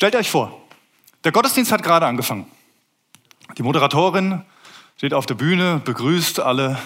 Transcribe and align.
Stellt 0.00 0.16
euch 0.16 0.30
vor, 0.30 0.58
der 1.24 1.30
Gottesdienst 1.30 1.72
hat 1.72 1.82
gerade 1.82 2.06
angefangen. 2.06 2.50
Die 3.58 3.62
Moderatorin 3.62 4.46
steht 4.96 5.12
auf 5.12 5.26
der 5.26 5.34
Bühne, 5.34 5.82
begrüßt 5.84 6.40
alle, 6.40 6.78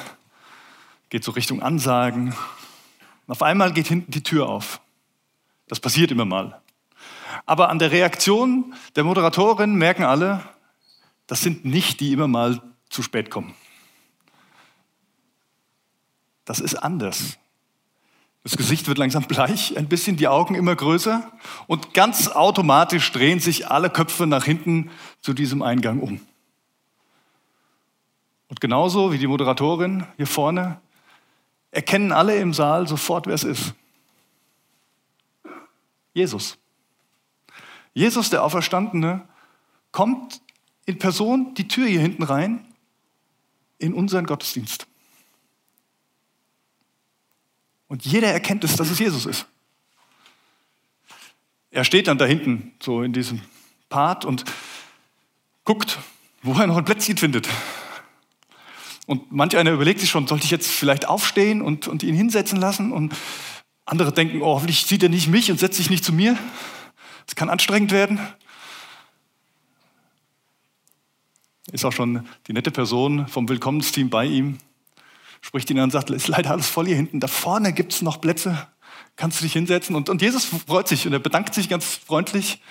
geht 1.11 1.23
so 1.23 1.31
Richtung 1.31 1.63
Ansagen. 1.63 2.31
Und 2.31 3.31
auf 3.31 3.41
einmal 3.41 3.73
geht 3.73 3.87
hinten 3.87 4.11
die 4.11 4.25
Tür 4.25 4.49
auf. 4.49 4.81
Das 5.69 5.79
passiert 5.79 6.11
immer 6.11 6.25
mal. 6.25 6.61
Aber 7.47 7.69
an 7.69 7.79
der 7.79 7.93
Reaktion 7.93 8.75
der 8.97 9.05
Moderatorin 9.05 9.77
merken 9.77 10.03
alle, 10.03 10.43
das 11.29 11.41
sind 11.41 11.65
nicht 11.65 12.01
die 12.01 12.13
immer 12.13 12.27
mal 12.27 12.61
zu 12.91 13.01
spät 13.05 13.31
kommen. 13.31 13.55
Das 16.45 16.59
ist 16.59 16.75
anders. 16.75 17.39
Das 18.45 18.59
Gesicht 18.59 18.87
wird 18.89 18.99
langsam 18.99 19.25
bleich, 19.25 19.77
ein 19.79 19.89
bisschen 19.89 20.19
die 20.19 20.29
Augen 20.29 20.55
immer 20.55 20.77
größer 20.77 21.33
und 21.67 21.95
ganz 21.95 22.29
automatisch 22.29 23.11
drehen 23.11 23.41
sich 23.41 23.71
alle 23.71 23.89
Köpfe 23.89 24.27
nach 24.27 24.45
hinten 24.45 24.91
zu 25.23 25.33
diesem 25.33 25.63
Eingang 25.63 26.01
um. 26.01 26.21
Und 28.49 28.61
genauso 28.61 29.13
wie 29.13 29.19
die 29.19 29.27
Moderatorin 29.27 30.07
hier 30.19 30.27
vorne 30.27 30.79
erkennen 31.71 32.13
alle 32.13 32.37
im 32.37 32.53
Saal 32.53 32.87
sofort, 32.87 33.27
wer 33.27 33.35
es 33.35 33.45
ist. 33.45 33.75
Jesus. 36.13 36.59
Jesus, 37.95 38.29
der 38.29 38.45
Auferstandene, 38.45 39.27
kommt 39.91 40.43
in 40.85 40.99
Person 40.99 41.55
die 41.55 41.67
Tür 41.67 41.87
hier 41.87 42.01
hinten 42.01 42.23
rein 42.23 42.67
in 43.79 43.95
unseren 43.95 44.27
Gottesdienst. 44.27 44.87
Und 47.95 48.05
jeder 48.05 48.27
erkennt 48.27 48.65
es, 48.65 48.75
dass 48.75 48.91
es 48.91 48.99
Jesus 48.99 49.25
ist. 49.25 49.47
Er 51.71 51.85
steht 51.85 52.09
dann 52.09 52.19
da 52.19 52.25
hinten, 52.25 52.75
so 52.83 53.05
in 53.05 53.13
diesem 53.13 53.41
Part 53.89 54.25
und 54.25 54.45
guckt, 55.63 56.01
wo 56.43 56.55
er 56.55 56.67
noch 56.67 56.77
ein 56.77 56.85
Plätzchen 56.85 57.17
findet. 57.17 57.49
Und 59.07 59.31
manch 59.31 59.57
einer 59.57 59.71
überlegt 59.71 60.01
sich 60.01 60.11
schon, 60.11 60.27
sollte 60.27 60.45
ich 60.45 60.51
jetzt 60.51 60.73
vielleicht 60.73 61.07
aufstehen 61.07 61.63
und, 61.63 61.87
und 61.87 62.03
ihn 62.03 62.17
hinsetzen 62.17 62.59
lassen? 62.59 62.91
Und 62.91 63.15
andere 63.85 64.13
denken, 64.13 64.43
oh, 64.43 64.57
hoffentlich 64.57 64.87
sieht 64.87 65.05
er 65.05 65.09
nicht 65.09 65.29
mich 65.29 65.53
und 65.53 65.61
setzt 65.61 65.77
sich 65.77 65.89
nicht 65.89 66.05
zu 66.05 66.13
mir. 66.13 66.37
Das 67.27 67.37
kann 67.37 67.49
anstrengend 67.49 67.93
werden. 67.93 68.19
Ist 71.71 71.85
auch 71.85 71.93
schon 71.93 72.27
die 72.49 72.55
nette 72.55 72.73
Person 72.73 73.29
vom 73.29 73.49
Willkommensteam 73.49 74.11
bei 74.11 74.25
ihm, 74.25 74.59
spricht 75.45 75.69
ihn 75.69 75.79
an 75.79 75.85
und 75.85 75.91
sagt, 75.91 76.09
ist 76.09 76.29
leider 76.29 76.53
alles 76.53 76.69
voll 76.69 76.87
hier 76.87 76.97
hinten. 76.97 77.21
Da 77.21 77.27
vorne 77.27 77.75
gibt 77.75 77.93
es 77.93 78.01
noch 78.01 78.19
Plätze, 78.19 78.67
kannst 79.15 79.41
du 79.41 79.45
dich 79.45 79.53
hinsetzen? 79.53 79.95
Und, 79.95 80.09
und 80.09 80.23
Jesus 80.23 80.47
freut 80.47 80.89
sich 80.89 81.07
und 81.07 81.13
er 81.13 81.19
bedankt 81.19 81.53
sich 81.53 81.69
ganz 81.69 81.85
freundlich, 82.07 82.63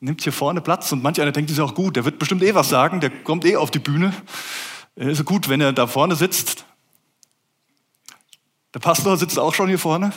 nimmt 0.00 0.22
hier 0.22 0.32
vorne 0.32 0.62
Platz 0.62 0.90
und 0.90 1.02
manch 1.02 1.20
einer 1.20 1.30
denkt, 1.30 1.50
das 1.50 1.58
ist 1.58 1.62
auch 1.62 1.74
gut, 1.74 1.96
der 1.96 2.06
wird 2.06 2.18
bestimmt 2.18 2.42
eh 2.42 2.54
was 2.54 2.70
sagen, 2.70 3.00
der 3.00 3.10
kommt 3.10 3.44
eh 3.44 3.56
auf 3.56 3.70
die 3.70 3.78
Bühne. 3.78 4.14
Ist 4.96 5.24
gut, 5.26 5.50
wenn 5.50 5.60
er 5.60 5.74
da 5.74 5.86
vorne 5.86 6.16
sitzt. 6.16 6.64
Der 8.72 8.80
Pastor 8.80 9.18
sitzt 9.18 9.38
auch 9.38 9.54
schon 9.54 9.68
hier 9.68 9.78
vorne 9.78 10.12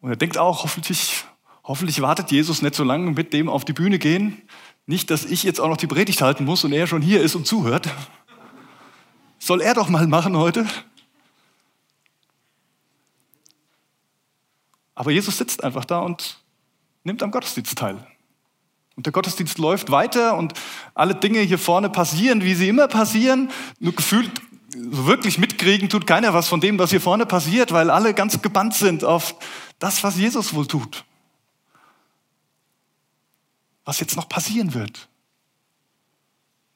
und 0.00 0.08
er 0.08 0.16
denkt 0.16 0.38
auch, 0.38 0.64
hoffentlich, 0.64 1.24
hoffentlich 1.62 2.00
wartet 2.00 2.30
Jesus 2.30 2.62
nicht 2.62 2.74
so 2.74 2.84
lange 2.84 3.10
mit 3.10 3.34
dem 3.34 3.50
auf 3.50 3.66
die 3.66 3.74
Bühne 3.74 3.98
gehen. 3.98 4.40
Nicht, 4.86 5.10
dass 5.10 5.26
ich 5.26 5.42
jetzt 5.42 5.60
auch 5.60 5.68
noch 5.68 5.76
die 5.76 5.86
Predigt 5.86 6.22
halten 6.22 6.46
muss 6.46 6.64
und 6.64 6.72
er 6.72 6.86
schon 6.86 7.02
hier 7.02 7.20
ist 7.20 7.34
und 7.34 7.46
zuhört. 7.46 7.90
Soll 9.44 9.60
er 9.60 9.74
doch 9.74 9.88
mal 9.88 10.06
machen 10.06 10.36
heute? 10.36 10.64
Aber 14.94 15.10
Jesus 15.10 15.36
sitzt 15.36 15.64
einfach 15.64 15.84
da 15.84 15.98
und 15.98 16.38
nimmt 17.02 17.24
am 17.24 17.32
Gottesdienst 17.32 17.76
teil. 17.76 18.06
Und 18.94 19.06
der 19.06 19.12
Gottesdienst 19.12 19.58
läuft 19.58 19.90
weiter 19.90 20.36
und 20.36 20.52
alle 20.94 21.16
Dinge 21.16 21.40
hier 21.40 21.58
vorne 21.58 21.90
passieren, 21.90 22.44
wie 22.44 22.54
sie 22.54 22.68
immer 22.68 22.86
passieren. 22.86 23.50
Nur 23.80 23.96
gefühlt 23.96 24.30
so 24.68 25.08
wirklich 25.08 25.38
mitkriegen 25.38 25.88
tut 25.88 26.06
keiner 26.06 26.32
was 26.32 26.46
von 26.46 26.60
dem, 26.60 26.78
was 26.78 26.90
hier 26.90 27.00
vorne 27.00 27.26
passiert, 27.26 27.72
weil 27.72 27.90
alle 27.90 28.14
ganz 28.14 28.40
gebannt 28.42 28.74
sind 28.74 29.02
auf 29.02 29.34
das, 29.80 30.04
was 30.04 30.16
Jesus 30.18 30.54
wohl 30.54 30.68
tut. 30.68 31.04
Was 33.84 33.98
jetzt 33.98 34.14
noch 34.14 34.28
passieren 34.28 34.72
wird. 34.72 35.08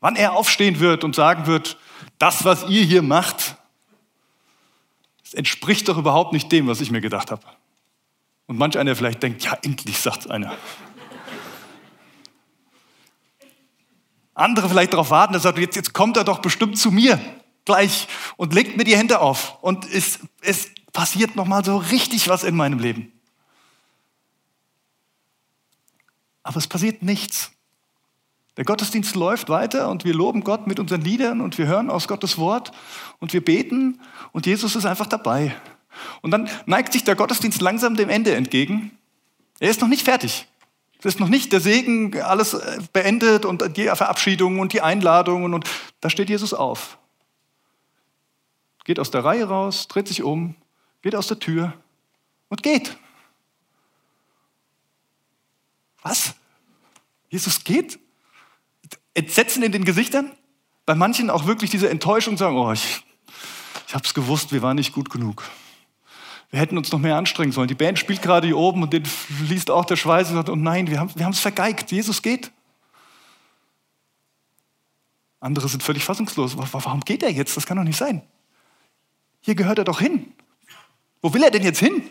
Wann 0.06 0.14
er 0.14 0.34
aufstehen 0.34 0.78
wird 0.78 1.02
und 1.02 1.16
sagen 1.16 1.48
wird, 1.48 1.78
das, 2.18 2.44
was 2.44 2.68
ihr 2.68 2.84
hier 2.84 3.02
macht, 3.02 3.56
das 5.24 5.34
entspricht 5.34 5.88
doch 5.88 5.98
überhaupt 5.98 6.32
nicht 6.32 6.52
dem, 6.52 6.68
was 6.68 6.80
ich 6.80 6.92
mir 6.92 7.00
gedacht 7.00 7.32
habe. 7.32 7.42
Und 8.46 8.56
manch 8.56 8.78
einer 8.78 8.94
vielleicht 8.94 9.20
denkt, 9.24 9.42
ja, 9.42 9.58
endlich 9.62 9.98
sagt 9.98 10.30
einer. 10.30 10.56
Andere 14.34 14.68
vielleicht 14.68 14.92
darauf 14.92 15.10
warten, 15.10 15.32
dass 15.32 15.42
er 15.42 15.48
sagt, 15.48 15.58
jetzt, 15.58 15.74
jetzt 15.74 15.92
kommt 15.92 16.16
er 16.16 16.22
doch 16.22 16.38
bestimmt 16.38 16.78
zu 16.78 16.92
mir 16.92 17.18
gleich 17.64 18.06
und 18.36 18.54
legt 18.54 18.76
mir 18.76 18.84
die 18.84 18.96
Hände 18.96 19.18
auf. 19.18 19.60
Und 19.60 19.92
es, 19.92 20.20
es 20.40 20.70
passiert 20.92 21.34
nochmal 21.34 21.64
so 21.64 21.78
richtig 21.78 22.28
was 22.28 22.44
in 22.44 22.54
meinem 22.54 22.78
Leben. 22.78 23.10
Aber 26.44 26.58
es 26.58 26.68
passiert 26.68 27.02
nichts. 27.02 27.55
Der 28.56 28.64
Gottesdienst 28.64 29.14
läuft 29.14 29.48
weiter 29.48 29.90
und 29.90 30.04
wir 30.04 30.14
loben 30.14 30.42
Gott 30.42 30.66
mit 30.66 30.80
unseren 30.80 31.02
Liedern 31.02 31.40
und 31.40 31.58
wir 31.58 31.66
hören 31.66 31.90
aus 31.90 32.08
Gottes 32.08 32.38
Wort 32.38 32.72
und 33.18 33.32
wir 33.32 33.44
beten 33.44 34.00
und 34.32 34.46
Jesus 34.46 34.76
ist 34.76 34.86
einfach 34.86 35.06
dabei. 35.06 35.54
Und 36.22 36.30
dann 36.30 36.48
neigt 36.64 36.92
sich 36.92 37.04
der 37.04 37.16
Gottesdienst 37.16 37.60
langsam 37.60 37.96
dem 37.96 38.08
Ende 38.08 38.34
entgegen. 38.34 38.96
Er 39.58 39.70
ist 39.70 39.80
noch 39.80 39.88
nicht 39.88 40.04
fertig. 40.04 40.46
Es 40.98 41.04
ist 41.04 41.20
noch 41.20 41.28
nicht 41.28 41.52
der 41.52 41.60
Segen, 41.60 42.20
alles 42.22 42.54
äh, 42.54 42.78
beendet 42.92 43.44
und 43.44 43.76
die 43.76 43.84
Verabschiedung 43.84 44.60
und 44.60 44.72
die 44.72 44.80
Einladungen 44.80 45.52
und 45.52 45.68
da 46.00 46.08
steht 46.08 46.30
Jesus 46.30 46.54
auf. 46.54 46.98
Geht 48.84 48.98
aus 48.98 49.10
der 49.10 49.24
Reihe 49.24 49.44
raus, 49.44 49.88
dreht 49.88 50.08
sich 50.08 50.22
um, 50.22 50.54
geht 51.02 51.14
aus 51.14 51.26
der 51.26 51.38
Tür 51.38 51.74
und 52.48 52.62
geht. 52.62 52.96
Was? 56.02 56.34
Jesus 57.28 57.62
geht? 57.62 57.98
Entsetzen 59.16 59.62
in 59.62 59.72
den 59.72 59.84
Gesichtern? 59.84 60.30
Bei 60.84 60.94
manchen 60.94 61.30
auch 61.30 61.46
wirklich 61.46 61.70
diese 61.70 61.88
Enttäuschung 61.88 62.36
sagen, 62.36 62.56
oh, 62.56 62.70
ich, 62.72 63.02
ich 63.88 63.94
habe 63.94 64.04
es 64.04 64.14
gewusst, 64.14 64.52
wir 64.52 64.62
waren 64.62 64.76
nicht 64.76 64.92
gut 64.92 65.10
genug. 65.10 65.42
Wir 66.50 66.60
hätten 66.60 66.78
uns 66.78 66.92
noch 66.92 66.98
mehr 66.98 67.16
anstrengen 67.16 67.50
sollen. 67.50 67.66
Die 67.66 67.74
Band 67.74 67.98
spielt 67.98 68.22
gerade 68.22 68.46
hier 68.46 68.56
oben 68.56 68.82
und 68.82 68.92
den 68.92 69.04
fließt 69.04 69.70
auch 69.70 69.84
der 69.84 69.96
Schweiß 69.96 70.28
und 70.28 70.36
sagt, 70.36 70.48
oh 70.48 70.54
nein, 70.54 70.88
wir 70.88 71.00
haben 71.00 71.10
wir 71.14 71.28
es 71.28 71.40
vergeigt. 71.40 71.90
Jesus 71.90 72.22
geht. 72.22 72.52
Andere 75.40 75.68
sind 75.68 75.82
völlig 75.82 76.04
fassungslos. 76.04 76.56
Warum 76.56 77.00
geht 77.00 77.22
er 77.22 77.30
jetzt? 77.30 77.56
Das 77.56 77.66
kann 77.66 77.76
doch 77.76 77.84
nicht 77.84 77.98
sein. 77.98 78.22
Hier 79.40 79.54
gehört 79.54 79.78
er 79.78 79.84
doch 79.84 80.00
hin. 80.00 80.32
Wo 81.22 81.32
will 81.32 81.42
er 81.42 81.50
denn 81.50 81.64
jetzt 81.64 81.78
hin? 81.78 82.02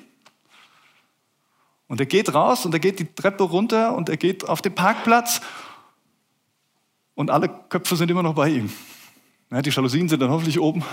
Und 1.88 2.00
er 2.00 2.06
geht 2.06 2.34
raus 2.34 2.66
und 2.66 2.74
er 2.74 2.80
geht 2.80 3.00
die 3.00 3.14
Treppe 3.14 3.44
runter 3.44 3.96
und 3.96 4.10
er 4.10 4.18
geht 4.18 4.50
auf 4.50 4.62
den 4.62 4.74
Parkplatz 4.74 5.42
und 7.16 7.32
alle 7.32 7.50
Köpfe 7.50 7.96
sind 7.96 8.12
immer 8.12 8.24
noch 8.24 8.36
bei 8.36 8.50
ihm. 8.50 8.72
Die 9.52 9.70
Jalousien 9.70 10.10
sind 10.10 10.22
dann 10.22 10.32
hoffentlich 10.32 10.60
oben 10.60 10.84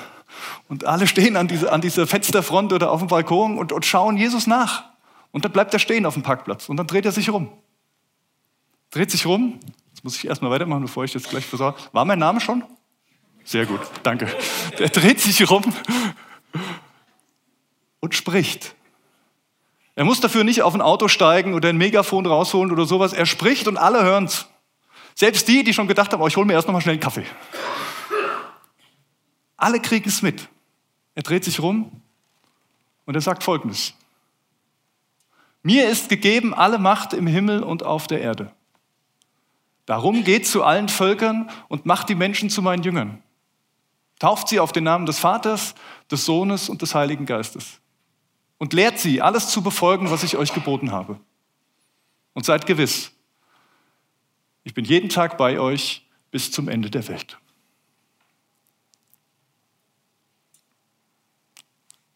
und 0.69 0.85
alle 0.85 1.07
stehen 1.07 1.37
an, 1.37 1.49
diese, 1.49 1.73
an 1.73 1.81
dieser 1.81 2.07
Fensterfront 2.07 2.73
oder 2.73 2.91
auf 2.91 3.01
dem 3.01 3.09
Balkon 3.09 3.59
und, 3.59 3.73
und 3.73 3.85
schauen 3.85 4.17
Jesus 4.17 4.47
nach. 4.47 4.85
Und 5.33 5.45
dann 5.45 5.53
bleibt 5.53 5.73
er 5.73 5.81
stehen 5.81 6.07
auf 6.07 6.15
dem 6.15 6.23
Parkplatz 6.23 6.69
und 6.69 6.77
dann 6.77 6.87
dreht 6.87 7.05
er 7.05 7.13
sich 7.13 7.31
rum. 7.31 7.51
Dreht 8.91 9.11
sich 9.11 9.27
rum. 9.27 9.59
Jetzt 9.89 10.05
muss 10.05 10.17
ich 10.17 10.27
erstmal 10.27 10.51
weitermachen, 10.51 10.83
bevor 10.83 11.05
ich 11.05 11.15
jetzt 11.15 11.31
gleich 11.31 11.47
versorge. 11.47 11.81
War 11.93 12.05
mein 12.05 12.19
Name 12.19 12.41
schon? 12.41 12.63
Sehr 13.45 13.67
gut, 13.67 13.81
danke. 14.03 14.29
Er 14.79 14.89
dreht 14.91 15.19
sich 15.21 15.51
rum 15.51 15.65
und 18.01 18.15
spricht. 18.15 18.75
Er 19.95 20.05
muss 20.05 20.21
dafür 20.21 20.45
nicht 20.45 20.63
auf 20.63 20.75
ein 20.75 20.81
Auto 20.81 21.09
steigen 21.09 21.55
oder 21.55 21.71
ein 21.71 21.77
Megafon 21.77 22.27
rausholen 22.27 22.71
oder 22.71 22.85
sowas. 22.85 23.13
Er 23.13 23.27
spricht 23.27 23.67
und 23.67 23.77
alle 23.77 24.05
hören 24.05 24.25
es. 24.25 24.47
Selbst 25.15 25.47
die, 25.49 25.63
die 25.65 25.75
schon 25.75 25.89
gedacht 25.89 26.13
haben, 26.13 26.23
oh, 26.23 26.27
ich 26.27 26.37
hole 26.37 26.47
mir 26.47 26.55
erst 26.55 26.67
noch 26.67 26.73
mal 26.73 26.81
schnell 26.81 26.95
einen 26.95 27.01
Kaffee. 27.01 27.27
Alle 29.57 29.81
kriegen 29.81 30.09
es 30.09 30.23
mit. 30.23 30.49
Er 31.15 31.23
dreht 31.23 31.45
sich 31.45 31.61
rum 31.61 32.03
und 33.05 33.15
er 33.15 33.21
sagt 33.21 33.45
Folgendes. 33.45 33.95
Mir 35.63 35.89
ist 35.89 36.09
gegeben 36.09 36.55
alle 36.55 36.79
Macht 36.79 37.13
im 37.13 37.27
Himmel 37.27 37.63
und 37.63 37.85
auf 37.85 38.07
der 38.07 38.21
Erde. 38.21 38.53
Darum 39.87 40.25
geht 40.25 40.47
zu 40.47 40.65
allen 40.65 40.89
Völkern 40.89 41.51
und 41.69 41.87
macht 41.87 42.09
die 42.09 42.15
Menschen 42.15 42.51
zu 42.51 42.63
meinen 42.63 42.83
Jüngern. 42.83 43.23
Tauft 44.19 44.49
sie 44.49 44.61
auf 44.61 44.73
den 44.73 44.85
Namen 44.85 45.07
des 45.07 45.19
Vaters, 45.19 45.75
des 46.11 46.25
Sohnes 46.25 46.69
und 46.69 46.83
des 46.83 46.95
Heiligen 46.95 47.27
Geistes. 47.27 47.81
Und 48.59 48.73
lehrt 48.73 48.99
sie, 48.99 49.21
alles 49.21 49.49
zu 49.49 49.63
befolgen, 49.63 50.11
was 50.11 50.23
ich 50.23 50.37
euch 50.37 50.55
geboten 50.55 50.93
habe. 50.93 51.19
Und 52.33 52.45
seid 52.45 52.67
gewiss, 52.67 53.13
ich 54.65 54.75
bin 54.75 54.85
jeden 54.85 55.09
Tag 55.09 55.39
bei 55.39 55.59
euch 55.59 56.07
bis 56.31 56.51
zum 56.51 56.69
Ende 56.69 56.91
der 56.91 57.07
Welt. 57.09 57.39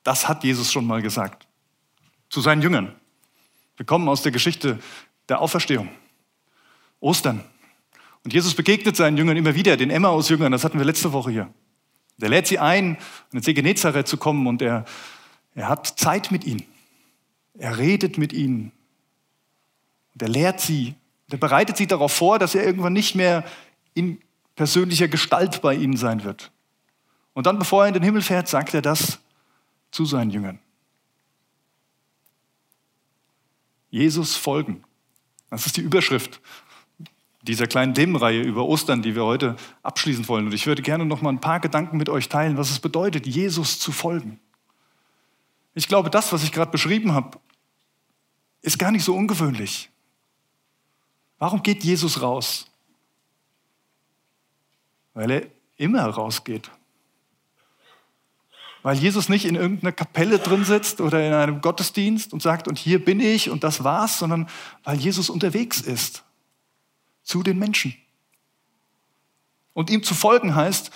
Das 0.03 0.29
hat 0.29 0.45
Jesus 0.45 0.71
schon 0.71 0.87
mal 0.87 1.03
gesagt 1.03 1.47
zu 2.29 2.41
seinen 2.41 2.63
Jüngern. 2.63 2.95
Wir 3.77 3.87
kommen 3.87 4.09
aus 4.09 4.23
der 4.23 4.33
Geschichte 4.33 4.79
der 5.29 5.41
Auferstehung. 5.41 5.89
Ostern. 7.01 7.43
Und 8.25 8.33
Jesus 8.33 8.55
begegnet 8.55 8.97
seinen 8.97 9.17
Jüngern 9.17 9.37
immer 9.37 9.55
wieder, 9.55 9.77
den 9.77 9.91
Emmaus-Jüngern, 9.91 10.53
das 10.53 10.65
hatten 10.65 10.79
wir 10.79 10.85
letzte 10.85 11.13
Woche 11.13 11.31
hier. 11.31 11.55
Der 12.19 12.29
lädt 12.29 12.47
sie 12.47 12.59
ein, 12.59 12.97
an 12.97 12.99
den 13.35 13.43
See 13.43 13.53
Genezareth 13.53 14.09
zu 14.09 14.17
kommen 14.17 14.47
und 14.47 14.63
er, 14.63 14.85
er 15.55 15.69
hat 15.69 15.87
Zeit 15.87 16.31
mit 16.31 16.45
ihnen. 16.45 16.65
Er 17.55 17.79
redet 17.79 18.19
mit 18.19 18.33
ihnen. 18.33 18.73
Und 20.15 20.23
er 20.23 20.29
lehrt 20.29 20.61
sie. 20.61 20.95
Er 21.31 21.39
bereitet 21.39 21.77
sie 21.77 21.87
darauf 21.87 22.13
vor, 22.13 22.39
dass 22.39 22.55
er 22.55 22.65
irgendwann 22.65 22.93
nicht 22.93 23.15
mehr 23.15 23.45
in 23.95 24.21
persönlicher 24.55 25.09
Gestalt 25.09 25.61
bei 25.61 25.75
ihnen 25.75 25.97
sein 25.97 26.25
wird. 26.25 26.53
Und 27.35 27.47
dann, 27.47 27.59
bevor 27.59 27.85
er 27.85 27.89
in 27.89 27.95
den 27.95 28.03
Himmel 28.03 28.23
fährt, 28.23 28.49
sagt 28.49 28.75
er 28.75 28.83
das 28.83 29.19
zu 29.91 30.05
seinen 30.05 30.31
Jüngern. 30.31 30.59
Jesus 33.91 34.37
folgen. 34.37 34.85
Das 35.51 35.67
ist 35.67 35.77
die 35.77 35.83
Überschrift 35.83 36.41
dieser 37.43 37.67
kleinen 37.67 37.95
Themenreihe 37.95 38.43
über 38.43 38.65
Ostern, 38.65 39.03
die 39.03 39.15
wir 39.15 39.25
heute 39.25 39.57
abschließen 39.83 40.27
wollen. 40.29 40.47
Und 40.47 40.55
ich 40.55 40.67
würde 40.67 40.83
gerne 40.83 41.05
noch 41.05 41.23
mal 41.23 41.31
ein 41.31 41.41
paar 41.41 41.61
Gedanken 41.61 41.97
mit 41.97 42.09
euch 42.09 42.29
teilen, 42.29 42.57
was 42.57 42.71
es 42.71 42.81
bedeutet, 42.81 43.27
Jesus 43.27 43.79
zu 43.79 43.93
folgen. 43.93 44.41
Ich 45.75 45.89
glaube, 45.89 46.11
das, 46.11 46.33
was 46.33 46.43
ich 46.43 46.53
gerade 46.53 46.71
beschrieben 46.71 47.13
habe, 47.13 47.39
ist 48.63 48.79
gar 48.79 48.91
nicht 48.91 49.05
so 49.05 49.15
ungewöhnlich. 49.15 49.91
Warum 51.39 51.63
geht 51.63 51.85
Jesus 51.85 52.23
raus? 52.23 52.67
Weil 55.15 55.31
er 55.31 55.47
immer 55.77 56.05
rausgeht. 56.05 56.71
Weil 58.83 58.97
Jesus 58.97 59.29
nicht 59.29 59.45
in 59.45 59.57
irgendeiner 59.57 59.93
Kapelle 59.93 60.39
drin 60.39 60.65
sitzt 60.65 61.01
oder 61.01 61.27
in 61.27 61.33
einem 61.33 61.61
Gottesdienst 61.61 62.33
und 62.33 62.41
sagt, 62.41 62.69
und 62.69 62.79
hier 62.79 63.05
bin 63.05 63.21
ich 63.21 63.51
und 63.51 63.65
das 63.65 63.83
war's, 63.83 64.19
sondern 64.19 64.49
weil 64.85 64.97
Jesus 64.97 65.29
unterwegs 65.29 65.81
ist 65.81 66.23
zu 67.23 67.43
den 67.43 67.59
Menschen. 67.59 67.97
Und 69.73 69.91
ihm 69.91 70.03
zu 70.03 70.15
folgen 70.15 70.55
heißt, 70.55 70.91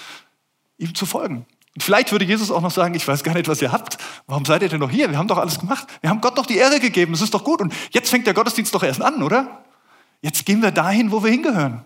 ihm 0.78 0.94
zu 0.94 1.04
folgen. 1.04 1.46
Und 1.74 1.82
vielleicht 1.82 2.12
würde 2.12 2.24
Jesus 2.24 2.50
auch 2.50 2.60
noch 2.60 2.70
sagen, 2.70 2.94
ich 2.94 3.06
weiß 3.06 3.22
gar 3.24 3.34
nicht, 3.34 3.48
was 3.48 3.60
ihr 3.60 3.72
habt. 3.72 3.98
Warum 4.26 4.44
seid 4.44 4.62
ihr 4.62 4.68
denn 4.68 4.80
noch 4.80 4.90
hier? 4.90 5.10
Wir 5.10 5.18
haben 5.18 5.28
doch 5.28 5.38
alles 5.38 5.58
gemacht. 5.58 5.86
Wir 6.00 6.10
haben 6.10 6.20
Gott 6.20 6.38
doch 6.38 6.46
die 6.46 6.56
Ehre 6.56 6.80
gegeben. 6.80 7.12
Das 7.12 7.20
ist 7.20 7.34
doch 7.34 7.44
gut. 7.44 7.60
Und 7.60 7.74
jetzt 7.90 8.10
fängt 8.10 8.26
der 8.26 8.34
Gottesdienst 8.34 8.74
doch 8.74 8.82
erst 8.82 9.02
an, 9.02 9.22
oder? 9.22 9.64
Jetzt 10.22 10.44
gehen 10.44 10.62
wir 10.62 10.70
dahin, 10.70 11.10
wo 11.10 11.22
wir 11.22 11.30
hingehören. 11.30 11.84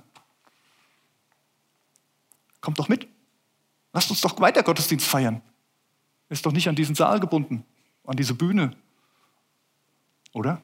Kommt 2.61 2.79
doch 2.79 2.89
mit. 2.89 3.07
Lasst 3.93 4.11
uns 4.11 4.21
doch 4.21 4.41
weiter 4.41 4.63
Gottesdienst 4.63 5.07
feiern. 5.07 5.41
Ist 6.29 6.45
doch 6.47 6.53
nicht 6.53 6.69
an 6.69 6.75
diesen 6.75 6.95
Saal 6.95 7.21
gebunden, 7.21 7.65
an 8.05 8.17
diese 8.17 8.35
Bühne. 8.35 8.77
Oder? 10.33 10.63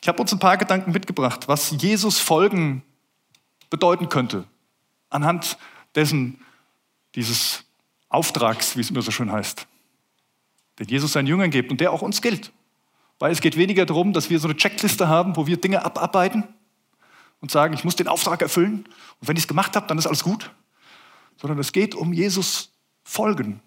Ich 0.00 0.08
habe 0.08 0.20
uns 0.20 0.32
ein 0.32 0.38
paar 0.38 0.58
Gedanken 0.58 0.90
mitgebracht, 0.90 1.48
was 1.48 1.70
Jesus 1.70 2.18
Folgen 2.18 2.82
bedeuten 3.70 4.08
könnte, 4.08 4.44
anhand 5.08 5.56
dessen, 5.94 6.44
dieses 7.14 7.64
Auftrags, 8.08 8.76
wie 8.76 8.80
es 8.80 8.90
immer 8.90 9.02
so 9.02 9.10
schön 9.10 9.32
heißt, 9.32 9.66
den 10.78 10.88
Jesus 10.88 11.12
seinen 11.12 11.26
Jüngern 11.26 11.50
gibt 11.50 11.70
und 11.70 11.80
der 11.80 11.92
auch 11.92 12.02
uns 12.02 12.20
gilt. 12.20 12.52
Weil 13.24 13.32
es 13.32 13.40
geht 13.40 13.56
weniger 13.56 13.86
darum, 13.86 14.12
dass 14.12 14.28
wir 14.28 14.38
so 14.38 14.46
eine 14.46 14.54
Checkliste 14.54 15.08
haben, 15.08 15.34
wo 15.36 15.46
wir 15.46 15.56
Dinge 15.56 15.82
abarbeiten 15.82 16.44
und 17.40 17.50
sagen, 17.50 17.72
ich 17.72 17.82
muss 17.82 17.96
den 17.96 18.06
Auftrag 18.06 18.42
erfüllen 18.42 18.84
und 19.18 19.28
wenn 19.28 19.36
ich 19.36 19.44
es 19.44 19.48
gemacht 19.48 19.76
habe, 19.76 19.86
dann 19.86 19.96
ist 19.96 20.06
alles 20.06 20.22
gut, 20.22 20.50
sondern 21.38 21.58
es 21.58 21.72
geht 21.72 21.94
um 21.94 22.12
Jesus 22.12 22.74
folgen, 23.02 23.62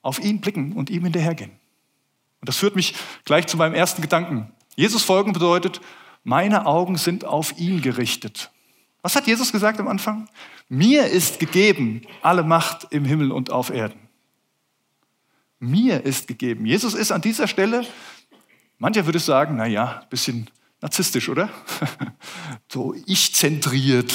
auf 0.00 0.20
ihn 0.20 0.40
blicken 0.40 0.74
und 0.74 0.90
ihm 0.90 1.02
hinterhergehen. 1.02 1.50
Und 2.40 2.48
das 2.48 2.56
führt 2.56 2.76
mich 2.76 2.94
gleich 3.24 3.48
zu 3.48 3.56
meinem 3.56 3.74
ersten 3.74 4.00
Gedanken. 4.00 4.52
Jesus 4.76 5.02
folgen 5.02 5.32
bedeutet, 5.32 5.80
meine 6.22 6.66
Augen 6.66 6.96
sind 6.96 7.24
auf 7.24 7.58
ihn 7.58 7.82
gerichtet. 7.82 8.52
Was 9.02 9.16
hat 9.16 9.26
Jesus 9.26 9.50
gesagt 9.50 9.80
am 9.80 9.88
Anfang? 9.88 10.28
Mir 10.68 11.06
ist 11.06 11.40
gegeben 11.40 12.02
alle 12.22 12.44
Macht 12.44 12.86
im 12.90 13.04
Himmel 13.04 13.32
und 13.32 13.50
auf 13.50 13.70
Erden. 13.70 14.05
Mir 15.58 16.04
ist 16.04 16.28
gegeben. 16.28 16.66
Jesus 16.66 16.94
ist 16.94 17.10
an 17.10 17.20
dieser 17.20 17.48
Stelle, 17.48 17.86
mancher 18.78 19.06
würde 19.06 19.18
sagen, 19.18 19.56
naja, 19.56 20.00
ein 20.02 20.08
bisschen 20.08 20.50
narzisstisch, 20.80 21.28
oder? 21.28 21.50
so 22.68 22.94
ich-zentriert. 23.06 24.12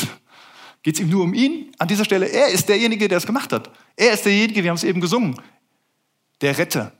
Geht 0.83 0.95
es 0.95 1.01
ihm 1.01 1.09
nur 1.09 1.23
um 1.23 1.33
ihn? 1.33 1.71
An 1.77 1.87
dieser 1.87 2.05
Stelle, 2.05 2.27
er 2.27 2.47
ist 2.47 2.69
derjenige, 2.69 3.07
der 3.07 3.17
es 3.17 3.25
gemacht 3.25 3.53
hat. 3.53 3.71
Er 3.95 4.13
ist 4.13 4.25
derjenige, 4.25 4.63
wir 4.63 4.69
haben 4.69 4.77
es 4.77 4.83
eben 4.83 5.01
gesungen, 5.01 5.39
der 6.41 6.57
Retter, 6.57 6.91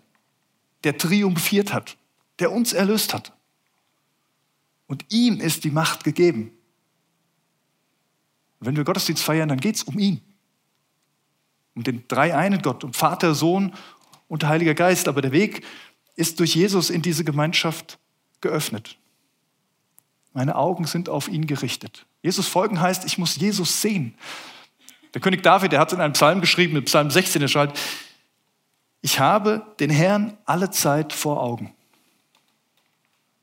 der 0.83 0.97
triumphiert 0.97 1.73
hat, 1.73 1.97
der 2.39 2.51
uns 2.51 2.73
erlöst 2.73 3.13
hat. 3.13 3.33
Und 4.87 5.05
ihm 5.09 5.39
ist 5.39 5.63
die 5.63 5.71
Macht 5.71 6.03
gegeben. 6.03 6.51
wenn 8.59 8.75
wir 8.75 8.83
Gottesdienst 8.83 9.23
feiern, 9.23 9.49
dann 9.49 9.59
geht 9.59 9.75
es 9.75 9.83
um 9.83 9.97
ihn. 9.97 10.21
Um 11.73 11.83
den 11.83 12.07
dreieinen 12.07 12.61
Gott, 12.61 12.83
um 12.83 12.93
Vater, 12.93 13.33
Sohn 13.33 13.73
und 14.31 14.45
Heiliger 14.45 14.73
Geist. 14.73 15.09
Aber 15.09 15.21
der 15.21 15.33
Weg 15.33 15.61
ist 16.15 16.39
durch 16.39 16.55
Jesus 16.55 16.89
in 16.89 17.01
diese 17.01 17.25
Gemeinschaft 17.25 17.99
geöffnet. 18.39 18.97
Meine 20.31 20.55
Augen 20.55 20.85
sind 20.85 21.09
auf 21.09 21.27
ihn 21.27 21.47
gerichtet. 21.47 22.05
Jesus 22.21 22.47
folgen 22.47 22.79
heißt, 22.79 23.03
ich 23.03 23.17
muss 23.17 23.35
Jesus 23.35 23.81
sehen. 23.81 24.15
Der 25.13 25.19
König 25.19 25.43
David, 25.43 25.73
der 25.73 25.81
hat 25.81 25.89
es 25.89 25.93
in 25.93 25.99
einem 25.99 26.13
Psalm 26.13 26.39
geschrieben, 26.39 26.77
in 26.77 26.85
Psalm 26.85 27.11
16, 27.11 27.41
er 27.41 27.47
schreibt, 27.49 27.77
ich 29.01 29.19
habe 29.19 29.65
den 29.81 29.89
Herrn 29.89 30.37
alle 30.45 30.69
Zeit 30.69 31.11
vor 31.11 31.41
Augen. 31.41 31.75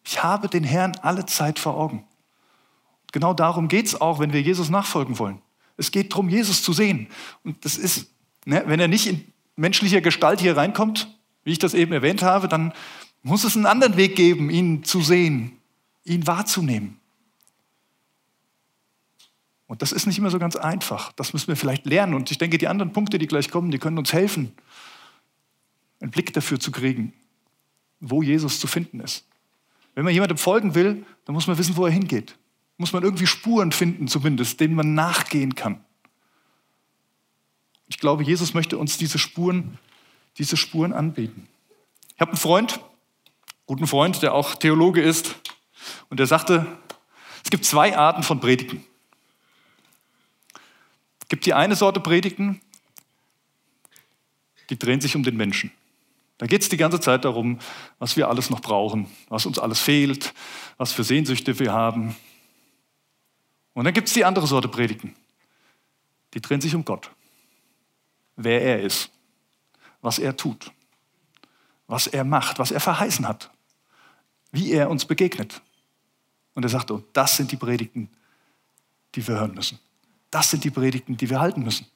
Ich 0.05 0.23
habe 0.23 0.49
den 0.49 0.65
Herrn 0.65 0.97
alle 1.03 1.27
Zeit 1.27 1.59
vor 1.59 1.77
Augen. 1.77 2.07
Genau 3.13 3.35
darum 3.35 3.69
geht 3.69 3.87
es 3.87 4.01
auch, 4.01 4.21
wenn 4.21 4.33
wir 4.33 4.41
Jesus 4.41 4.71
nachfolgen 4.71 5.19
wollen. 5.19 5.43
Es 5.77 5.91
geht 5.91 6.13
darum, 6.13 6.31
Jesus 6.31 6.63
zu 6.63 6.73
sehen. 6.73 7.09
Und 7.45 7.63
das 7.67 7.77
ist, 7.77 8.11
ne, 8.47 8.63
wenn 8.65 8.81
er 8.81 8.89
nicht 8.89 9.07
in 9.07 9.31
menschlicher 9.59 10.01
Gestalt 10.01 10.41
hier 10.41 10.57
reinkommt, 10.57 11.09
wie 11.45 11.53
ich 11.53 11.59
das 11.59 11.75
eben 11.75 11.93
erwähnt 11.93 12.23
habe, 12.23 12.49
dann 12.49 12.73
muss 13.23 13.45
es 13.45 13.57
einen 13.57 13.67
anderen 13.67 13.97
Weg 13.97 14.17
geben, 14.17 14.51
ihn 14.51 14.85
zu 14.85 15.01
sehen, 15.03 15.59
ihn 16.05 16.27
wahrzunehmen. 16.27 16.99
Und 19.67 19.83
das 19.83 19.93
ist 19.93 20.07
nicht 20.07 20.19
immer 20.19 20.31
so 20.31 20.39
ganz 20.39 20.57
einfach. 20.57 21.13
Das 21.13 21.35
müssen 21.35 21.49
wir 21.49 21.57
vielleicht 21.57 21.85
lernen. 21.85 22.15
Und 22.15 22.31
ich 22.31 22.39
denke, 22.39 22.57
die 22.57 22.69
anderen 22.69 22.93
Punkte, 22.93 23.19
die 23.19 23.27
gleich 23.27 23.51
kommen, 23.51 23.71
die 23.71 23.79
können 23.79 23.99
uns 23.99 24.13
helfen, 24.13 24.53
einen 26.01 26.11
Blick 26.11 26.33
dafür 26.33 26.59
zu 26.59 26.71
kriegen, 26.71 27.13
wo 28.01 28.23
Jesus 28.23 28.61
zu 28.61 28.67
finden 28.67 29.01
ist. 29.01 29.27
Wenn 29.95 30.05
man 30.05 30.15
jemandem 30.15 30.39
folgen 30.39 30.75
will, 30.75 31.05
dann 31.25 31.35
muss 31.35 31.47
man 31.49 31.59
wissen, 31.59 31.77
wo 31.77 31.85
er 31.85 31.93
hingeht. 31.93 32.39
Muss 32.79 32.93
man 32.93 33.03
irgendwie 33.03 33.27
Spuren 33.27 33.73
finden, 33.73 34.09
zumindest, 34.09 34.61
denen 34.61 34.75
man 34.75 34.95
nachgehen 34.95 35.55
kann. 35.55 35.85
Ich 37.89 37.99
glaube, 37.99 38.23
Jesus 38.23 38.55
möchte 38.55 38.79
uns 38.79 38.99
diese 38.99 39.19
Spuren, 39.19 39.79
diese 40.37 40.57
Spuren 40.57 40.93
anbieten. 40.93 41.49
Ich 42.15 42.21
habe 42.21 42.33
einen 42.33 42.39
Freund, 42.39 42.81
guten 43.67 43.87
Freund, 43.87 44.23
der 44.23 44.35
auch 44.35 44.55
Theologe 44.55 45.01
ist, 45.01 45.37
und 46.11 46.21
der 46.21 46.27
sagte, 46.27 46.67
es 47.45 47.51
gibt 47.51 47.65
zwei 47.65 47.97
Arten 47.97 48.23
von 48.23 48.41
Predigen. 48.41 48.85
Es 51.21 51.29
gibt 51.29 51.47
die 51.47 51.55
eine 51.55 51.77
Sorte 51.77 52.01
Predigen, 52.01 52.61
die 54.71 54.79
drehen 54.79 55.01
sich 55.01 55.17
um 55.17 55.23
den 55.23 55.37
Menschen. 55.37 55.71
Da 56.37 56.47
geht 56.47 56.63
es 56.63 56.69
die 56.69 56.77
ganze 56.77 57.01
Zeit 57.01 57.25
darum, 57.25 57.59
was 57.99 58.17
wir 58.17 58.29
alles 58.29 58.51
noch 58.51 58.61
brauchen, 58.61 59.11
was 59.29 59.45
uns 59.47 59.59
alles 59.59 59.81
fehlt, 59.81 60.35
was 60.77 60.93
für 60.93 61.05
Sehnsüchte 61.05 61.59
wir 61.59 61.73
haben. 61.73 62.15
Und 63.75 63.85
dann 63.85 63.95
gibt 63.95 64.09
es 64.09 64.15
die 64.15 64.25
andere 64.25 64.47
Sorte 64.47 64.69
Predigen. 64.69 65.17
Die 66.35 66.41
drehen 66.41 66.61
sich 66.61 66.75
um 66.75 66.85
Gott. 66.85 67.11
Wer 68.41 68.63
er 68.63 68.83
ist, 68.83 69.11
was 70.01 70.21
er 70.21 70.37
tut, 70.37 70.71
was 71.89 72.07
er 72.07 72.23
macht, 72.23 72.61
was 72.61 72.71
er 72.71 72.79
verheißen 72.79 73.27
hat, 73.27 73.51
wie 74.53 74.71
er 74.71 74.89
uns 74.89 75.05
begegnet. 75.05 75.61
Und 76.55 76.63
er 76.63 76.69
sagt, 76.69 76.93
oh, 76.93 77.03
das 77.13 77.37
sind 77.37 77.51
die 77.51 77.57
Predigten, 77.57 78.09
die 79.17 79.27
wir 79.27 79.35
hören 79.35 79.55
müssen. 79.55 79.81
Das 80.31 80.53
sind 80.53 80.63
die 80.63 80.71
Predigten, 80.71 81.17
die 81.17 81.29
wir 81.29 81.41
halten 81.41 81.65
müssen. 81.65 81.89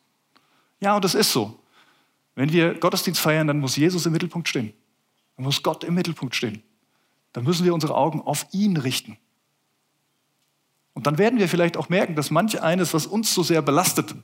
Ja, 0.80 0.96
und 0.96 1.04
das 1.04 1.14
ist 1.14 1.32
so. 1.32 1.60
Wenn 2.34 2.50
wir 2.50 2.74
Gottesdienst 2.74 3.20
feiern, 3.20 3.46
dann 3.46 3.60
muss 3.60 3.76
Jesus 3.76 4.04
im 4.06 4.12
Mittelpunkt 4.12 4.48
stehen. 4.48 4.72
Dann 5.36 5.44
muss 5.44 5.62
Gott 5.62 5.84
im 5.84 5.94
Mittelpunkt 5.94 6.34
stehen. 6.34 6.64
Dann 7.32 7.44
müssen 7.44 7.64
wir 7.64 7.72
unsere 7.72 7.94
Augen 7.94 8.20
auf 8.20 8.46
ihn 8.50 8.76
richten. 8.76 9.16
Und 10.92 11.06
dann 11.06 11.18
werden 11.18 11.38
wir 11.38 11.48
vielleicht 11.48 11.76
auch 11.76 11.88
merken, 11.88 12.16
dass 12.16 12.32
manch 12.32 12.60
eines, 12.60 12.92
was 12.94 13.06
uns 13.06 13.32
so 13.32 13.44
sehr 13.44 13.62
belastet, 13.62 14.16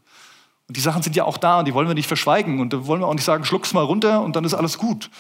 und 0.68 0.76
die 0.76 0.82
Sachen 0.82 1.02
sind 1.02 1.16
ja 1.16 1.25
auch 1.25 1.38
da 1.38 1.58
und 1.58 1.64
die 1.64 1.72
wollen 1.72 1.88
wir 1.88 1.94
nicht 1.94 2.06
verschweigen 2.06 2.60
und 2.60 2.72
da 2.72 2.87
wollen 2.87 3.00
wir 3.00 3.06
auch 3.06 3.14
nicht 3.14 3.25
sagen, 3.25 3.44
schluck's 3.44 3.72
mal 3.72 3.82
runter 3.82 4.22
und 4.22 4.37
dann 4.37 4.44
ist 4.44 4.52
alles 4.52 4.76
gut. 4.76 5.10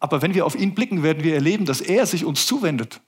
Aber 0.00 0.20
wenn 0.20 0.34
wir 0.34 0.44
auf 0.44 0.56
ihn 0.56 0.74
blicken, 0.74 1.04
werden 1.04 1.22
wir 1.22 1.34
erleben, 1.34 1.64
dass 1.64 1.80
er 1.80 2.06
sich 2.06 2.24
uns 2.24 2.46
zuwendet. 2.46 3.00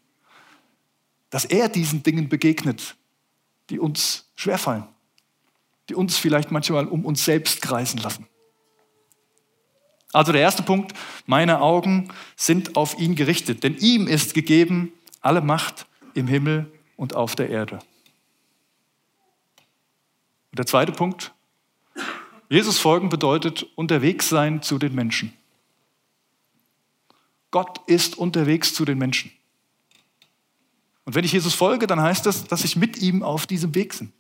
Dass 1.31 1.45
er 1.45 1.69
diesen 1.69 2.05
Dingen 2.05 2.29
begegnet, 2.29 2.97
die 3.69 3.81
uns 3.81 4.31
schwerfallen, 4.37 4.85
die 5.89 5.97
uns 5.97 6.17
vielleicht 6.17 6.53
manchmal 6.53 6.87
um 6.87 7.05
uns 7.05 7.25
selbst 7.25 7.61
kreisen 7.63 7.99
lassen. 7.99 8.27
Also 10.13 10.33
der 10.33 10.41
erste 10.41 10.63
Punkt, 10.63 10.95
meine 11.27 11.61
Augen 11.61 12.11
sind 12.37 12.77
auf 12.77 12.99
ihn 12.99 13.15
gerichtet, 13.17 13.63
denn 13.65 13.77
ihm 13.77 14.07
ist 14.07 14.35
gegeben 14.35 14.93
alle 15.21 15.41
Macht 15.41 15.87
im 16.15 16.29
Himmel 16.29 16.73
und 16.97 17.15
auf 17.15 17.35
der 17.35 17.51
Erde. 17.51 17.81
Und 20.51 20.59
der 20.59 20.67
zweite 20.67 20.93
Punkt, 20.93 21.35
Jesus 22.49 22.79
folgen 22.79 23.09
bedeutet 23.09 23.67
unterwegs 23.75 24.29
sein 24.29 24.63
zu 24.63 24.79
den 24.79 24.95
Menschen. 24.95 25.33
Gott 27.51 27.81
ist 27.87 28.17
unterwegs 28.17 28.75
zu 28.75 28.85
den 28.85 28.99
Menschen. 28.99 29.31
Und 31.05 31.15
wenn 31.15 31.25
ich 31.25 31.33
Jesus 31.33 31.55
folge, 31.55 31.87
dann 31.87 32.01
heißt 32.01 32.27
das, 32.27 32.45
dass 32.45 32.65
ich 32.65 32.77
mit 32.77 32.99
ihm 32.99 33.23
auf 33.23 33.47
diesem 33.47 33.75
Weg 33.75 33.99
bin. 33.99 34.13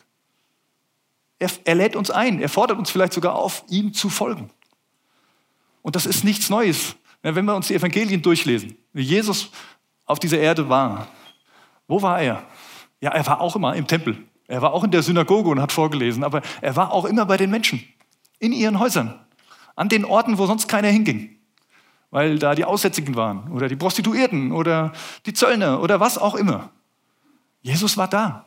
Er, 1.39 1.51
er 1.65 1.75
lädt 1.75 1.97
uns 1.97 2.11
ein, 2.11 2.41
er 2.41 2.49
fordert 2.49 2.79
uns 2.79 2.91
vielleicht 2.91 3.13
sogar 3.13 3.35
auf, 3.35 3.65
ihm 3.69 3.93
zu 3.93 4.09
folgen. 4.09 4.51
Und 5.83 5.97
das 5.97 6.07
ist 6.07 6.25
nichts 6.25 6.51
Neues. 6.51 6.97
Wenn 7.23 7.45
wir 7.45 7.55
uns 7.55 7.69
die 7.69 7.75
Evangelien 7.75 8.23
durchlesen, 8.23 8.77
wie 8.93 9.03
Jesus 9.03 9.51
auf 10.07 10.19
dieser 10.19 10.39
Erde 10.39 10.69
war, 10.69 11.09
wo 11.87 12.01
war 12.01 12.21
er? 12.21 12.45
Ja, 13.01 13.11
er 13.11 13.27
war 13.27 13.41
auch 13.41 13.57
immer 13.57 13.75
im 13.75 13.87
Tempel. 13.87 14.25
Er 14.47 14.63
war 14.63 14.73
auch 14.73 14.83
in 14.83 14.91
der 14.91 15.03
Synagoge 15.03 15.51
und 15.51 15.61
hat 15.61 15.73
vorgelesen, 15.73 16.25
aber 16.25 16.43
er 16.61 16.75
war 16.75 16.93
auch 16.93 17.05
immer 17.05 17.27
bei 17.27 17.37
den 17.37 17.51
Menschen, 17.51 17.85
in 18.39 18.53
ihren 18.53 18.79
Häusern, 18.79 19.19
an 19.77 19.89
den 19.89 20.05
Orten, 20.05 20.39
wo 20.39 20.47
sonst 20.47 20.69
keiner 20.69 20.89
hinging, 20.89 21.37
weil 22.11 22.39
da 22.39 22.55
die 22.55 22.65
Aussätzigen 22.65 23.15
waren 23.15 23.51
oder 23.53 23.69
die 23.69 23.77
Prostituierten 23.77 24.53
oder 24.53 24.93
die 25.27 25.33
Zöllner 25.33 25.81
oder 25.83 26.01
was 26.01 26.19
auch 26.19 26.35
immer. 26.35 26.71
Jesus 27.63 27.97
war 27.97 28.09
da. 28.09 28.47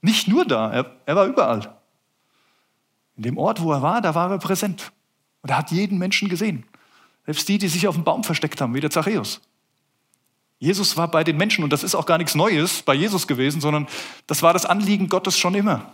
Nicht 0.00 0.28
nur 0.28 0.44
da, 0.44 0.70
er, 0.70 0.96
er 1.04 1.16
war 1.16 1.26
überall. 1.26 1.76
In 3.16 3.22
dem 3.22 3.38
Ort, 3.38 3.60
wo 3.62 3.72
er 3.72 3.82
war, 3.82 4.00
da 4.00 4.14
war 4.14 4.30
er 4.30 4.38
präsent. 4.38 4.92
Und 5.42 5.50
er 5.50 5.58
hat 5.58 5.70
jeden 5.70 5.98
Menschen 5.98 6.28
gesehen. 6.28 6.64
Selbst 7.24 7.48
die, 7.48 7.58
die 7.58 7.68
sich 7.68 7.88
auf 7.88 7.94
dem 7.94 8.04
Baum 8.04 8.24
versteckt 8.24 8.60
haben, 8.60 8.74
wie 8.74 8.80
der 8.80 8.90
Zachäus. 8.90 9.40
Jesus 10.58 10.96
war 10.96 11.10
bei 11.10 11.24
den 11.24 11.36
Menschen 11.36 11.64
und 11.64 11.72
das 11.72 11.82
ist 11.82 11.94
auch 11.94 12.06
gar 12.06 12.18
nichts 12.18 12.34
Neues 12.34 12.82
bei 12.82 12.94
Jesus 12.94 13.26
gewesen, 13.26 13.60
sondern 13.60 13.88
das 14.26 14.42
war 14.42 14.52
das 14.52 14.64
Anliegen 14.64 15.08
Gottes 15.08 15.38
schon 15.38 15.54
immer. 15.54 15.92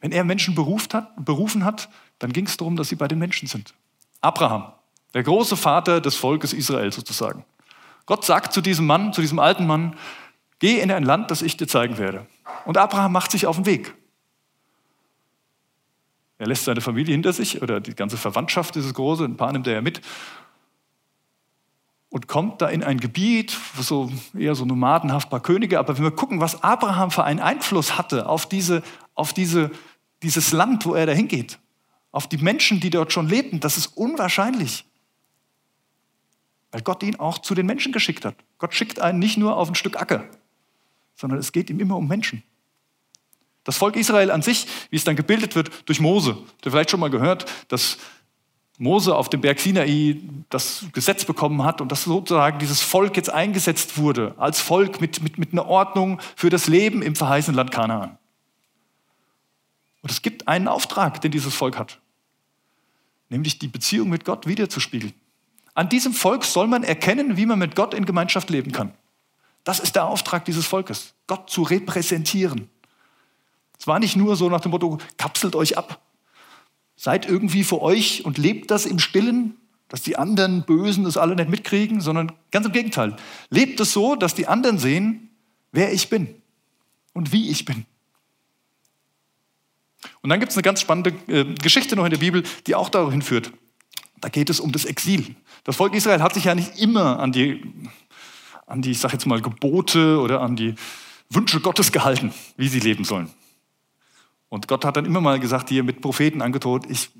Wenn 0.00 0.12
er 0.12 0.24
Menschen 0.24 0.56
hat, 0.92 1.24
berufen 1.24 1.64
hat, 1.64 1.88
dann 2.18 2.32
ging 2.32 2.46
es 2.46 2.56
darum, 2.56 2.76
dass 2.76 2.88
sie 2.88 2.96
bei 2.96 3.08
den 3.08 3.18
Menschen 3.18 3.48
sind. 3.48 3.74
Abraham, 4.20 4.72
der 5.14 5.22
große 5.22 5.56
Vater 5.56 6.00
des 6.00 6.16
Volkes 6.16 6.52
Israel 6.52 6.92
sozusagen. 6.92 7.44
Gott 8.06 8.24
sagt 8.24 8.52
zu 8.52 8.60
diesem 8.60 8.86
Mann, 8.86 9.12
zu 9.12 9.20
diesem 9.20 9.38
alten 9.38 9.66
Mann, 9.66 9.96
geh 10.58 10.80
in 10.80 10.90
ein 10.90 11.02
Land, 11.02 11.30
das 11.30 11.42
ich 11.42 11.56
dir 11.56 11.66
zeigen 11.66 11.98
werde. 11.98 12.26
Und 12.64 12.78
Abraham 12.78 13.12
macht 13.12 13.30
sich 13.30 13.46
auf 13.46 13.56
den 13.56 13.66
Weg. 13.66 13.94
Er 16.38 16.46
lässt 16.46 16.64
seine 16.64 16.80
Familie 16.80 17.12
hinter 17.12 17.32
sich 17.32 17.62
oder 17.62 17.80
die 17.80 17.94
ganze 17.94 18.16
Verwandtschaft, 18.16 18.76
dieses 18.76 18.94
große, 18.94 19.24
ein 19.24 19.36
paar 19.36 19.52
nimmt 19.52 19.66
er 19.66 19.74
ja 19.74 19.80
mit 19.80 20.00
und 22.10 22.26
kommt 22.26 22.62
da 22.62 22.68
in 22.68 22.82
ein 22.82 23.00
Gebiet, 23.00 23.56
so 23.78 24.10
eher 24.36 24.54
so 24.54 24.64
nomadenhaft 24.64 25.28
paar 25.30 25.40
Könige. 25.40 25.78
Aber 25.78 25.96
wenn 25.96 26.04
wir 26.04 26.10
gucken, 26.10 26.40
was 26.40 26.62
Abraham 26.62 27.10
für 27.10 27.24
einen 27.24 27.40
Einfluss 27.40 27.98
hatte 27.98 28.28
auf, 28.28 28.48
diese, 28.48 28.82
auf 29.14 29.32
diese, 29.32 29.70
dieses 30.22 30.52
Land, 30.52 30.86
wo 30.86 30.94
er 30.94 31.06
da 31.06 31.12
hingeht, 31.12 31.58
auf 32.10 32.26
die 32.26 32.38
Menschen, 32.38 32.80
die 32.80 32.90
dort 32.90 33.12
schon 33.12 33.28
lebten, 33.28 33.60
das 33.60 33.76
ist 33.76 33.88
unwahrscheinlich. 33.88 34.86
Weil 36.70 36.82
Gott 36.82 37.02
ihn 37.02 37.16
auch 37.16 37.38
zu 37.38 37.54
den 37.54 37.66
Menschen 37.66 37.92
geschickt 37.92 38.24
hat. 38.24 38.34
Gott 38.58 38.74
schickt 38.74 39.00
einen 39.00 39.18
nicht 39.18 39.36
nur 39.36 39.56
auf 39.56 39.68
ein 39.68 39.74
Stück 39.74 40.00
Acker, 40.00 40.24
sondern 41.14 41.38
es 41.38 41.52
geht 41.52 41.68
ihm 41.68 41.80
immer 41.80 41.96
um 41.96 42.08
Menschen. 42.08 42.42
Das 43.64 43.76
Volk 43.76 43.96
Israel 43.96 44.30
an 44.30 44.40
sich, 44.40 44.66
wie 44.88 44.96
es 44.96 45.04
dann 45.04 45.16
gebildet 45.16 45.54
wird 45.54 45.70
durch 45.86 46.00
Mose. 46.00 46.38
Ihr 46.64 46.70
vielleicht 46.70 46.90
schon 46.90 47.00
mal 47.00 47.10
gehört, 47.10 47.44
dass 47.68 47.98
Mose 48.78 49.16
auf 49.16 49.28
dem 49.28 49.40
Berg 49.40 49.58
Sinai 49.58 50.16
das 50.50 50.86
Gesetz 50.92 51.24
bekommen 51.24 51.64
hat 51.64 51.80
und 51.80 51.90
dass 51.90 52.04
sozusagen 52.04 52.60
dieses 52.60 52.80
Volk 52.80 53.16
jetzt 53.16 53.28
eingesetzt 53.28 53.98
wurde 53.98 54.34
als 54.38 54.60
Volk 54.60 55.00
mit, 55.00 55.20
mit, 55.20 55.36
mit 55.36 55.52
einer 55.52 55.66
Ordnung 55.66 56.20
für 56.36 56.48
das 56.48 56.68
Leben 56.68 57.02
im 57.02 57.16
verheißenen 57.16 57.56
Land 57.56 57.72
Kanaan. 57.72 58.16
Und 60.00 60.12
es 60.12 60.22
gibt 60.22 60.46
einen 60.46 60.68
Auftrag, 60.68 61.20
den 61.20 61.32
dieses 61.32 61.54
Volk 61.54 61.76
hat, 61.76 61.98
nämlich 63.28 63.58
die 63.58 63.66
Beziehung 63.66 64.08
mit 64.08 64.24
Gott 64.24 64.46
wiederzuspiegeln. 64.46 65.12
An 65.74 65.88
diesem 65.88 66.12
Volk 66.12 66.44
soll 66.44 66.68
man 66.68 66.84
erkennen, 66.84 67.36
wie 67.36 67.46
man 67.46 67.58
mit 67.58 67.74
Gott 67.74 67.94
in 67.94 68.06
Gemeinschaft 68.06 68.48
leben 68.48 68.70
kann. 68.70 68.94
Das 69.64 69.80
ist 69.80 69.96
der 69.96 70.06
Auftrag 70.06 70.44
dieses 70.44 70.66
Volkes, 70.66 71.14
Gott 71.26 71.50
zu 71.50 71.62
repräsentieren. 71.62 72.70
Es 73.78 73.88
war 73.88 73.98
nicht 73.98 74.16
nur 74.16 74.36
so 74.36 74.48
nach 74.48 74.60
dem 74.60 74.70
Motto, 74.70 74.98
kapselt 75.16 75.56
euch 75.56 75.76
ab, 75.76 76.00
seid 76.98 77.26
irgendwie 77.28 77.62
für 77.62 77.80
euch 77.80 78.24
und 78.24 78.36
lebt 78.38 78.70
das 78.70 78.84
im 78.84 78.98
Stillen, 78.98 79.56
dass 79.88 80.02
die 80.02 80.18
anderen 80.18 80.64
Bösen 80.64 81.04
das 81.04 81.16
alle 81.16 81.36
nicht 81.36 81.48
mitkriegen, 81.48 82.00
sondern 82.00 82.32
ganz 82.50 82.66
im 82.66 82.72
Gegenteil. 82.72 83.16
Lebt 83.50 83.80
es 83.80 83.92
so, 83.92 84.16
dass 84.16 84.34
die 84.34 84.48
anderen 84.48 84.78
sehen, 84.78 85.30
wer 85.70 85.92
ich 85.92 86.10
bin 86.10 86.34
und 87.14 87.32
wie 87.32 87.50
ich 87.50 87.64
bin. 87.64 87.86
Und 90.22 90.30
dann 90.30 90.40
gibt 90.40 90.50
es 90.50 90.58
eine 90.58 90.62
ganz 90.62 90.80
spannende 90.80 91.14
äh, 91.28 91.44
Geschichte 91.54 91.94
noch 91.94 92.04
in 92.04 92.10
der 92.10 92.18
Bibel, 92.18 92.42
die 92.66 92.74
auch 92.74 92.88
dahin 92.88 93.22
führt. 93.22 93.52
Da 94.20 94.28
geht 94.28 94.50
es 94.50 94.58
um 94.58 94.72
das 94.72 94.84
Exil. 94.84 95.36
Das 95.62 95.76
Volk 95.76 95.94
Israel 95.94 96.20
hat 96.20 96.34
sich 96.34 96.44
ja 96.44 96.54
nicht 96.56 96.80
immer 96.80 97.20
an 97.20 97.30
die, 97.30 97.62
an 98.66 98.82
die, 98.82 98.90
ich 98.90 98.98
sag 98.98 99.12
jetzt 99.12 99.26
mal, 99.26 99.40
Gebote 99.40 100.18
oder 100.18 100.40
an 100.40 100.56
die 100.56 100.74
Wünsche 101.30 101.60
Gottes 101.60 101.92
gehalten, 101.92 102.32
wie 102.56 102.68
sie 102.68 102.80
leben 102.80 103.04
sollen. 103.04 103.30
Und 104.48 104.68
Gott 104.68 104.84
hat 104.84 104.96
dann 104.96 105.04
immer 105.04 105.20
mal 105.20 105.38
gesagt, 105.40 105.68
hier 105.68 105.82
mit 105.82 106.00
Propheten 106.00 106.42
angedroht, 106.42 106.84
ich, 106.88 107.10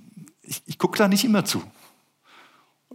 ich, 0.42 0.62
ich 0.66 0.78
gucke 0.78 0.98
da 0.98 1.08
nicht 1.08 1.24
immer 1.24 1.44
zu. 1.44 1.62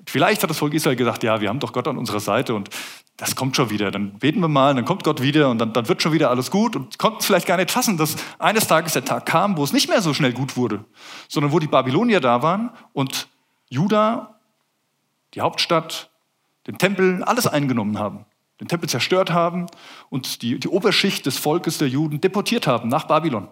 Vielleicht 0.05 0.43
hat 0.43 0.49
das 0.49 0.57
Volk 0.57 0.73
Israel 0.73 0.95
gesagt, 0.95 1.23
ja, 1.23 1.39
wir 1.39 1.49
haben 1.49 1.59
doch 1.59 1.71
Gott 1.71 1.87
an 1.87 1.97
unserer 1.97 2.19
Seite 2.19 2.55
und 2.55 2.69
das 3.17 3.35
kommt 3.35 3.55
schon 3.55 3.69
wieder. 3.69 3.91
Dann 3.91 4.17
beten 4.17 4.39
wir 4.39 4.47
mal, 4.47 4.73
dann 4.73 4.85
kommt 4.85 5.03
Gott 5.03 5.21
wieder 5.21 5.49
und 5.49 5.59
dann, 5.59 5.71
dann 5.71 5.87
wird 5.87 6.01
schon 6.01 6.13
wieder 6.13 6.29
alles 6.29 6.49
gut 6.49 6.75
und 6.75 6.97
konnten 6.97 7.19
es 7.19 7.25
vielleicht 7.25 7.45
gar 7.45 7.57
nicht 7.57 7.71
fassen, 7.71 7.97
dass 7.97 8.15
eines 8.39 8.67
Tages 8.67 8.93
der 8.93 9.05
Tag 9.05 9.25
kam, 9.25 9.55
wo 9.55 9.63
es 9.63 9.71
nicht 9.71 9.87
mehr 9.87 10.01
so 10.01 10.13
schnell 10.13 10.33
gut 10.33 10.57
wurde, 10.57 10.83
sondern 11.27 11.51
wo 11.51 11.59
die 11.59 11.67
Babylonier 11.67 12.19
da 12.19 12.41
waren 12.41 12.71
und 12.91 13.27
Juda, 13.69 14.39
die 15.35 15.41
Hauptstadt, 15.41 16.09
den 16.67 16.77
Tempel, 16.77 17.23
alles 17.23 17.45
eingenommen 17.47 17.99
haben, 17.99 18.25
den 18.59 18.67
Tempel 18.67 18.89
zerstört 18.89 19.31
haben 19.31 19.67
und 20.09 20.41
die, 20.41 20.59
die 20.59 20.67
Oberschicht 20.67 21.25
des 21.25 21.37
Volkes 21.37 21.77
der 21.77 21.89
Juden 21.89 22.19
deportiert 22.19 22.67
haben 22.67 22.89
nach 22.89 23.05
Babylon. 23.05 23.47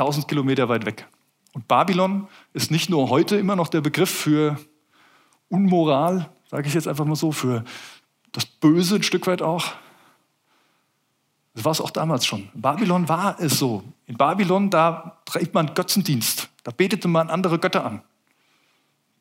1000 0.00 0.26
Kilometer 0.28 0.68
weit 0.68 0.86
weg. 0.86 1.06
Und 1.52 1.68
Babylon 1.68 2.28
ist 2.52 2.70
nicht 2.70 2.88
nur 2.88 3.10
heute 3.10 3.36
immer 3.36 3.56
noch 3.56 3.68
der 3.68 3.80
Begriff 3.80 4.10
für 4.10 4.58
Unmoral, 5.48 6.30
sage 6.48 6.68
ich 6.68 6.74
jetzt 6.74 6.88
einfach 6.88 7.04
mal 7.04 7.16
so, 7.16 7.32
für 7.32 7.64
das 8.32 8.46
Böse 8.46 8.96
ein 8.96 9.02
Stück 9.02 9.26
weit 9.26 9.42
auch. 9.42 9.66
Das 11.54 11.64
war 11.64 11.72
es 11.72 11.80
auch 11.80 11.90
damals 11.90 12.24
schon. 12.24 12.48
In 12.54 12.60
Babylon 12.60 13.08
war 13.08 13.38
es 13.40 13.58
so. 13.58 13.82
In 14.06 14.16
Babylon, 14.16 14.70
da 14.70 15.20
treibt 15.24 15.52
man 15.52 15.74
Götzendienst. 15.74 16.48
Da 16.62 16.70
betete 16.70 17.08
man 17.08 17.28
andere 17.28 17.58
Götter 17.58 17.84
an. 17.84 18.02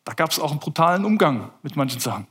Da 0.05 0.13
gab 0.13 0.31
es 0.31 0.39
auch 0.39 0.51
einen 0.51 0.59
brutalen 0.59 1.05
Umgang 1.05 1.51
mit 1.63 1.75
manchen 1.75 1.99
Sachen. 1.99 2.27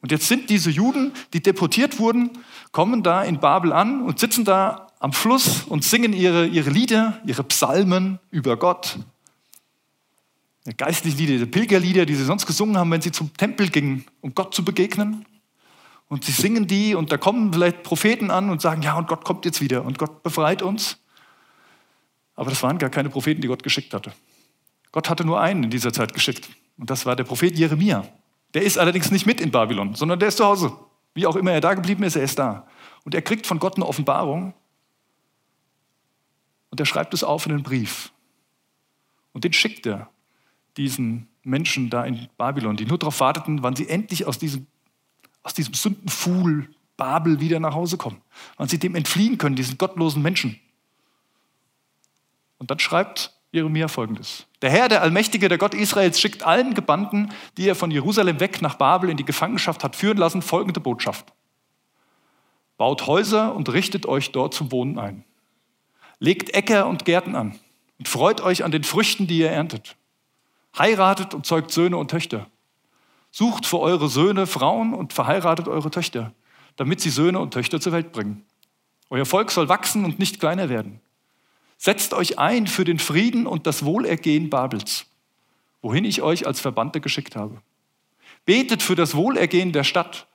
Und 0.00 0.10
jetzt 0.10 0.28
sind 0.28 0.50
diese 0.50 0.70
Juden, 0.70 1.12
die 1.32 1.42
deportiert 1.42 1.98
wurden, 1.98 2.30
kommen 2.72 3.02
da 3.02 3.22
in 3.22 3.38
Babel 3.38 3.72
an 3.72 4.02
und 4.02 4.18
sitzen 4.18 4.44
da 4.44 4.88
am 5.02 5.12
Fluss 5.12 5.64
und 5.64 5.82
singen 5.82 6.12
ihre, 6.12 6.46
ihre 6.46 6.70
Lieder, 6.70 7.20
ihre 7.26 7.42
Psalmen 7.42 8.20
über 8.30 8.56
Gott. 8.56 9.00
Geistliche 10.76 11.16
Lieder, 11.16 11.44
die 11.44 11.50
Pilgerlieder, 11.50 12.06
die 12.06 12.14
sie 12.14 12.24
sonst 12.24 12.46
gesungen 12.46 12.78
haben, 12.78 12.88
wenn 12.92 13.02
sie 13.02 13.10
zum 13.10 13.36
Tempel 13.36 13.68
gingen, 13.68 14.04
um 14.20 14.32
Gott 14.32 14.54
zu 14.54 14.64
begegnen. 14.64 15.26
Und 16.06 16.24
sie 16.24 16.30
singen 16.30 16.68
die 16.68 16.94
und 16.94 17.10
da 17.10 17.16
kommen 17.16 17.52
vielleicht 17.52 17.82
Propheten 17.82 18.30
an 18.30 18.48
und 18.48 18.62
sagen, 18.62 18.82
ja, 18.82 18.96
und 18.96 19.08
Gott 19.08 19.24
kommt 19.24 19.44
jetzt 19.44 19.60
wieder 19.60 19.84
und 19.84 19.98
Gott 19.98 20.22
befreit 20.22 20.62
uns. 20.62 20.98
Aber 22.36 22.50
das 22.50 22.62
waren 22.62 22.78
gar 22.78 22.90
keine 22.90 23.10
Propheten, 23.10 23.40
die 23.40 23.48
Gott 23.48 23.64
geschickt 23.64 23.92
hatte. 23.94 24.12
Gott 24.92 25.10
hatte 25.10 25.24
nur 25.24 25.40
einen 25.40 25.64
in 25.64 25.70
dieser 25.70 25.92
Zeit 25.92 26.14
geschickt. 26.14 26.48
Und 26.78 26.90
das 26.90 27.06
war 27.06 27.16
der 27.16 27.24
Prophet 27.24 27.58
Jeremia. 27.58 28.06
Der 28.54 28.62
ist 28.62 28.78
allerdings 28.78 29.10
nicht 29.10 29.26
mit 29.26 29.40
in 29.40 29.50
Babylon, 29.50 29.96
sondern 29.96 30.20
der 30.20 30.28
ist 30.28 30.36
zu 30.36 30.44
Hause. 30.44 30.72
Wie 31.12 31.26
auch 31.26 31.34
immer 31.34 31.50
er 31.50 31.60
da 31.60 31.74
geblieben 31.74 32.04
ist, 32.04 32.14
er 32.14 32.22
ist 32.22 32.38
da. 32.38 32.68
Und 33.02 33.16
er 33.16 33.22
kriegt 33.22 33.48
von 33.48 33.58
Gott 33.58 33.74
eine 33.74 33.86
Offenbarung 33.86 34.54
und 36.72 36.80
er 36.80 36.86
schreibt 36.86 37.12
es 37.12 37.22
auf 37.22 37.44
in 37.44 37.52
einen 37.52 37.62
Brief. 37.62 38.12
Und 39.32 39.44
den 39.44 39.52
schickt 39.52 39.86
er 39.86 40.08
diesen 40.78 41.28
Menschen 41.42 41.90
da 41.90 42.02
in 42.02 42.28
Babylon, 42.38 42.78
die 42.78 42.86
nur 42.86 42.98
darauf 42.98 43.20
warteten, 43.20 43.62
wann 43.62 43.76
sie 43.76 43.88
endlich 43.88 44.26
aus 44.26 44.38
diesem, 44.38 44.66
aus 45.42 45.52
diesem 45.52 45.74
Sündenfuhl 45.74 46.70
Babel 46.96 47.40
wieder 47.40 47.60
nach 47.60 47.74
Hause 47.74 47.98
kommen. 47.98 48.22
Wann 48.56 48.68
sie 48.68 48.78
dem 48.78 48.94
entfliehen 48.94 49.36
können, 49.36 49.54
diesen 49.54 49.76
gottlosen 49.76 50.22
Menschen. 50.22 50.58
Und 52.56 52.70
dann 52.70 52.78
schreibt 52.78 53.34
Jeremia 53.50 53.88
folgendes. 53.88 54.46
Der 54.62 54.70
Herr, 54.70 54.88
der 54.88 55.02
Allmächtige, 55.02 55.50
der 55.50 55.58
Gott 55.58 55.74
Israels, 55.74 56.18
schickt 56.18 56.42
allen 56.42 56.72
Gebannten, 56.72 57.32
die 57.58 57.68
er 57.68 57.74
von 57.74 57.90
Jerusalem 57.90 58.40
weg 58.40 58.62
nach 58.62 58.76
Babel 58.76 59.10
in 59.10 59.18
die 59.18 59.26
Gefangenschaft 59.26 59.84
hat 59.84 59.94
führen 59.94 60.16
lassen, 60.16 60.40
folgende 60.40 60.80
Botschaft. 60.80 61.34
Baut 62.78 63.06
Häuser 63.06 63.54
und 63.54 63.70
richtet 63.70 64.06
euch 64.06 64.32
dort 64.32 64.54
zum 64.54 64.72
Wohnen 64.72 64.98
ein 64.98 65.24
legt 66.22 66.54
Äcker 66.54 66.86
und 66.86 67.04
Gärten 67.04 67.34
an 67.34 67.58
und 67.98 68.06
freut 68.06 68.40
euch 68.42 68.62
an 68.62 68.70
den 68.70 68.84
Früchten, 68.84 69.26
die 69.26 69.38
ihr 69.38 69.50
erntet. 69.50 69.96
Heiratet 70.78 71.34
und 71.34 71.46
zeugt 71.46 71.72
Söhne 71.72 71.96
und 71.96 72.12
Töchter. 72.12 72.46
Sucht 73.32 73.66
für 73.66 73.80
eure 73.80 74.08
Söhne 74.08 74.46
Frauen 74.46 74.94
und 74.94 75.12
verheiratet 75.12 75.66
eure 75.66 75.90
Töchter, 75.90 76.32
damit 76.76 77.00
sie 77.00 77.10
Söhne 77.10 77.40
und 77.40 77.52
Töchter 77.52 77.80
zur 77.80 77.90
Welt 77.90 78.12
bringen. 78.12 78.44
Euer 79.10 79.26
Volk 79.26 79.50
soll 79.50 79.68
wachsen 79.68 80.04
und 80.04 80.20
nicht 80.20 80.38
kleiner 80.38 80.68
werden. 80.68 81.00
Setzt 81.76 82.14
euch 82.14 82.38
ein 82.38 82.68
für 82.68 82.84
den 82.84 83.00
Frieden 83.00 83.44
und 83.44 83.66
das 83.66 83.84
Wohlergehen 83.84 84.48
Babels, 84.48 85.06
wohin 85.80 86.04
ich 86.04 86.22
euch 86.22 86.46
als 86.46 86.60
Verbannte 86.60 87.00
geschickt 87.00 87.34
habe. 87.34 87.60
Betet 88.44 88.84
für 88.84 88.94
das 88.94 89.16
Wohlergehen 89.16 89.72
der 89.72 89.82
Stadt. 89.82 90.28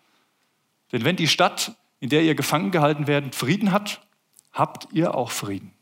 Denn 0.92 1.06
wenn 1.06 1.16
die 1.16 1.30
Stadt, 1.30 1.78
in 2.02 2.10
der 2.10 2.24
ihr 2.24 2.36
gefangen 2.36 2.72
gehalten 2.72 3.08
werdet, 3.08 3.36
Frieden 3.36 3.72
hat, 3.72 4.06
habt 4.52 4.90
ihr 4.92 5.16
auch 5.16 5.32
Frieden. 5.32 5.77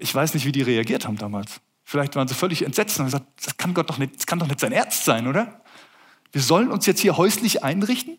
Ich 0.00 0.14
weiß 0.14 0.32
nicht, 0.34 0.46
wie 0.46 0.52
die 0.52 0.62
reagiert 0.62 1.06
haben 1.06 1.18
damals. 1.18 1.60
Vielleicht 1.84 2.16
waren 2.16 2.26
sie 2.26 2.34
völlig 2.34 2.62
entsetzt 2.62 2.98
und 2.98 3.04
haben 3.04 3.10
gesagt, 3.10 3.26
das 3.44 3.56
kann 3.58 3.74
Gott 3.74 3.90
doch 3.90 3.98
nicht, 3.98 4.16
das 4.16 4.26
kann 4.26 4.38
doch 4.38 4.46
nicht 4.46 4.58
sein 4.58 4.72
Ernst 4.72 5.04
sein, 5.04 5.26
oder? 5.26 5.60
Wir 6.32 6.40
sollen 6.40 6.70
uns 6.70 6.86
jetzt 6.86 7.00
hier 7.00 7.16
häuslich 7.16 7.62
einrichten, 7.62 8.18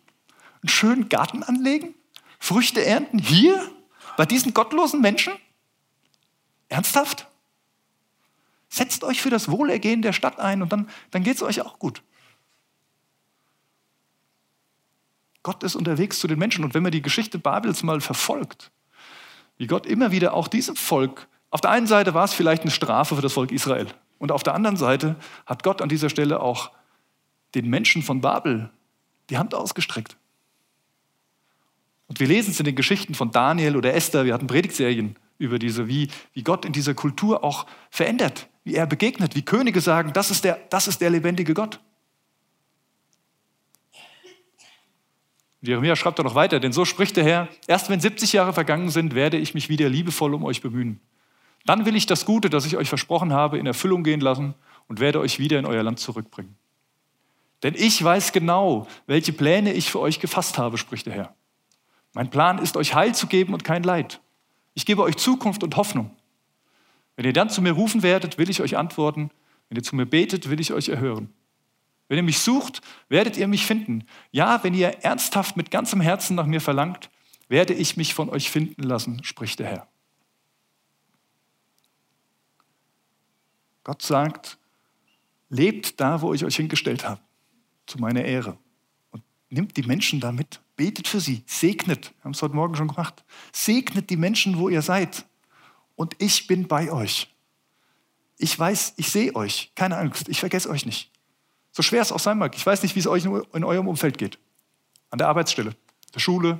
einen 0.62 0.68
schönen 0.68 1.08
Garten 1.08 1.42
anlegen, 1.42 1.94
Früchte 2.38 2.84
ernten, 2.84 3.18
hier, 3.18 3.68
bei 4.16 4.26
diesen 4.26 4.54
gottlosen 4.54 5.00
Menschen? 5.00 5.32
Ernsthaft? 6.68 7.26
Setzt 8.68 9.02
euch 9.04 9.20
für 9.20 9.30
das 9.30 9.50
Wohlergehen 9.50 10.02
der 10.02 10.12
Stadt 10.12 10.38
ein 10.38 10.62
und 10.62 10.72
dann, 10.72 10.88
dann 11.10 11.24
geht 11.24 11.36
es 11.36 11.42
euch 11.42 11.62
auch 11.62 11.78
gut. 11.78 12.02
Gott 15.42 15.62
ist 15.64 15.74
unterwegs 15.74 16.20
zu 16.20 16.28
den 16.28 16.38
Menschen. 16.38 16.64
Und 16.64 16.74
wenn 16.74 16.82
man 16.82 16.92
die 16.92 17.02
Geschichte 17.02 17.38
Babels 17.38 17.82
mal 17.82 18.00
verfolgt, 18.00 18.70
wie 19.58 19.66
Gott 19.66 19.86
immer 19.86 20.12
wieder 20.12 20.34
auch 20.34 20.48
diesem 20.48 20.76
Volk 20.76 21.26
auf 21.52 21.60
der 21.60 21.70
einen 21.70 21.86
Seite 21.86 22.14
war 22.14 22.24
es 22.24 22.32
vielleicht 22.32 22.62
eine 22.62 22.70
Strafe 22.70 23.14
für 23.14 23.20
das 23.20 23.34
Volk 23.34 23.52
Israel. 23.52 23.86
Und 24.18 24.32
auf 24.32 24.42
der 24.42 24.54
anderen 24.54 24.78
Seite 24.78 25.16
hat 25.44 25.62
Gott 25.62 25.82
an 25.82 25.90
dieser 25.90 26.08
Stelle 26.08 26.40
auch 26.40 26.70
den 27.54 27.68
Menschen 27.68 28.02
von 28.02 28.22
Babel 28.22 28.70
die 29.28 29.36
Hand 29.36 29.54
ausgestreckt. 29.54 30.16
Und 32.08 32.20
wir 32.20 32.26
lesen 32.26 32.52
es 32.52 32.58
in 32.58 32.64
den 32.64 32.74
Geschichten 32.74 33.14
von 33.14 33.32
Daniel 33.32 33.76
oder 33.76 33.92
Esther. 33.92 34.24
Wir 34.24 34.32
hatten 34.32 34.46
Predigtserien 34.46 35.16
über 35.36 35.58
diese, 35.58 35.88
wie, 35.88 36.08
wie 36.32 36.42
Gott 36.42 36.64
in 36.64 36.72
dieser 36.72 36.94
Kultur 36.94 37.44
auch 37.44 37.66
verändert, 37.90 38.48
wie 38.64 38.74
er 38.74 38.86
begegnet, 38.86 39.34
wie 39.34 39.42
Könige 39.42 39.82
sagen, 39.82 40.14
das 40.14 40.30
ist 40.30 40.44
der, 40.44 40.58
das 40.70 40.88
ist 40.88 41.02
der 41.02 41.10
lebendige 41.10 41.52
Gott. 41.52 41.80
Jeremia 45.60 45.96
schreibt 45.96 46.18
doch 46.18 46.24
noch 46.24 46.34
weiter, 46.34 46.60
denn 46.60 46.72
so 46.72 46.86
spricht 46.86 47.18
der 47.18 47.24
Herr, 47.24 47.48
erst 47.66 47.90
wenn 47.90 48.00
70 48.00 48.32
Jahre 48.32 48.54
vergangen 48.54 48.88
sind, 48.88 49.14
werde 49.14 49.36
ich 49.36 49.52
mich 49.52 49.68
wieder 49.68 49.90
liebevoll 49.90 50.32
um 50.32 50.44
euch 50.44 50.62
bemühen. 50.62 50.98
Dann 51.64 51.84
will 51.86 51.96
ich 51.96 52.06
das 52.06 52.24
Gute, 52.24 52.50
das 52.50 52.66
ich 52.66 52.76
euch 52.76 52.88
versprochen 52.88 53.32
habe, 53.32 53.58
in 53.58 53.66
Erfüllung 53.66 54.02
gehen 54.02 54.20
lassen 54.20 54.54
und 54.88 55.00
werde 55.00 55.20
euch 55.20 55.38
wieder 55.38 55.58
in 55.58 55.66
euer 55.66 55.82
Land 55.82 56.00
zurückbringen. 56.00 56.56
Denn 57.62 57.74
ich 57.76 58.02
weiß 58.02 58.32
genau, 58.32 58.88
welche 59.06 59.32
Pläne 59.32 59.72
ich 59.72 59.90
für 59.90 60.00
euch 60.00 60.18
gefasst 60.18 60.58
habe, 60.58 60.78
spricht 60.78 61.06
der 61.06 61.14
Herr. 61.14 61.34
Mein 62.12 62.30
Plan 62.30 62.58
ist, 62.58 62.76
euch 62.76 62.94
Heil 62.94 63.14
zu 63.14 63.26
geben 63.26 63.54
und 63.54 63.64
kein 63.64 63.84
Leid. 63.84 64.20
Ich 64.74 64.84
gebe 64.84 65.02
euch 65.02 65.16
Zukunft 65.16 65.62
und 65.62 65.76
Hoffnung. 65.76 66.10
Wenn 67.16 67.24
ihr 67.24 67.32
dann 67.32 67.50
zu 67.50 67.62
mir 67.62 67.72
rufen 67.72 68.02
werdet, 68.02 68.38
will 68.38 68.50
ich 68.50 68.60
euch 68.60 68.76
antworten. 68.76 69.30
Wenn 69.68 69.76
ihr 69.76 69.82
zu 69.82 69.96
mir 69.96 70.06
betet, 70.06 70.50
will 70.50 70.60
ich 70.60 70.72
euch 70.72 70.88
erhören. 70.88 71.32
Wenn 72.08 72.16
ihr 72.16 72.22
mich 72.22 72.40
sucht, 72.40 72.82
werdet 73.08 73.36
ihr 73.36 73.48
mich 73.48 73.64
finden. 73.64 74.04
Ja, 74.32 74.62
wenn 74.64 74.74
ihr 74.74 74.88
ernsthaft 75.02 75.56
mit 75.56 75.70
ganzem 75.70 76.00
Herzen 76.00 76.34
nach 76.34 76.46
mir 76.46 76.60
verlangt, 76.60 77.10
werde 77.48 77.74
ich 77.74 77.96
mich 77.96 78.12
von 78.12 78.28
euch 78.28 78.50
finden 78.50 78.82
lassen, 78.82 79.22
spricht 79.24 79.60
der 79.60 79.66
Herr. 79.68 79.91
Gott 83.84 84.02
sagt, 84.02 84.58
lebt 85.48 86.00
da, 86.00 86.20
wo 86.22 86.34
ich 86.34 86.44
euch 86.44 86.56
hingestellt 86.56 87.06
habe, 87.06 87.20
zu 87.86 87.98
meiner 87.98 88.24
Ehre. 88.24 88.56
Und 89.10 89.22
nimmt 89.50 89.76
die 89.76 89.82
Menschen 89.82 90.20
da 90.20 90.32
mit, 90.32 90.60
betet 90.76 91.08
für 91.08 91.20
sie, 91.20 91.42
segnet, 91.46 92.12
wir 92.16 92.24
haben 92.24 92.32
es 92.32 92.42
heute 92.42 92.54
Morgen 92.54 92.74
schon 92.74 92.88
gemacht, 92.88 93.24
segnet 93.52 94.10
die 94.10 94.16
Menschen, 94.16 94.58
wo 94.58 94.68
ihr 94.68 94.82
seid. 94.82 95.26
Und 95.96 96.14
ich 96.18 96.46
bin 96.46 96.68
bei 96.68 96.90
euch. 96.90 97.28
Ich 98.38 98.58
weiß, 98.58 98.94
ich 98.96 99.10
sehe 99.10 99.34
euch, 99.36 99.72
keine 99.74 99.98
Angst, 99.98 100.28
ich 100.28 100.40
vergesse 100.40 100.70
euch 100.70 100.86
nicht. 100.86 101.10
So 101.70 101.82
schwer 101.82 102.02
es 102.02 102.12
auch 102.12 102.18
sein 102.18 102.38
mag, 102.38 102.54
ich 102.56 102.64
weiß 102.64 102.82
nicht, 102.82 102.94
wie 102.94 103.00
es 103.00 103.06
euch 103.06 103.24
in 103.24 103.64
eurem 103.64 103.88
Umfeld 103.88 104.18
geht. 104.18 104.38
An 105.10 105.18
der 105.18 105.28
Arbeitsstelle, 105.28 105.76
der 106.14 106.20
Schule, 106.20 106.58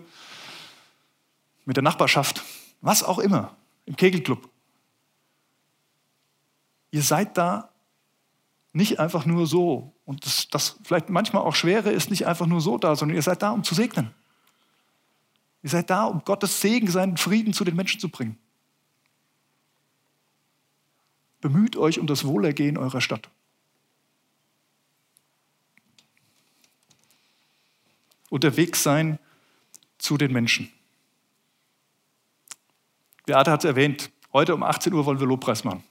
mit 1.65 1.77
der 1.77 1.83
Nachbarschaft, 1.83 2.43
was 2.81 3.03
auch 3.03 3.19
immer, 3.19 3.57
im 3.87 3.97
Kegelclub. 3.97 4.49
Ihr 6.93 7.03
seid 7.03 7.37
da 7.39 7.71
nicht 8.73 9.01
einfach 9.01 9.27
nur 9.27 9.47
so. 9.47 9.93
Und 10.05 10.25
das, 10.25 10.49
das 10.49 10.79
vielleicht 10.85 11.09
manchmal 11.09 11.43
auch 11.43 11.55
Schwere 11.55 11.91
ist 11.91 12.11
nicht 12.11 12.27
einfach 12.27 12.47
nur 12.47 12.61
so 12.61 12.79
da, 12.79 12.95
sondern 12.95 13.17
ihr 13.17 13.23
seid 13.23 13.43
da, 13.43 13.51
um 13.51 13.65
zu 13.65 13.75
segnen. 13.75 14.15
Ihr 15.63 15.71
seid 15.71 15.91
da, 15.91 16.05
um 16.05 16.23
Gottes 16.25 16.61
Segen, 16.61 16.91
seinen 16.91 17.17
Frieden 17.17 17.55
zu 17.55 17.65
den 17.65 17.77
Menschen 17.77 17.99
zu 17.99 18.09
bringen. 18.09 18.39
Bemüht 21.41 21.77
euch 21.77 21.99
um 21.99 22.07
das 22.07 22.27
Wohlergehen 22.27 22.77
eurer 22.77 23.01
Stadt. 23.01 23.29
Unterwegs 28.29 28.83
sein 28.83 29.19
zu 29.99 30.19
den 30.19 30.33
Menschen. 30.33 30.71
Beate 33.25 33.51
hat 33.51 33.61
es 33.61 33.65
erwähnt, 33.65 34.11
heute 34.33 34.55
um 34.55 34.63
18 34.63 34.93
Uhr 34.93 35.07
wollen 35.07 35.21
wir 35.21 35.27
Lobpreis 35.27 35.65
machen 35.65 35.85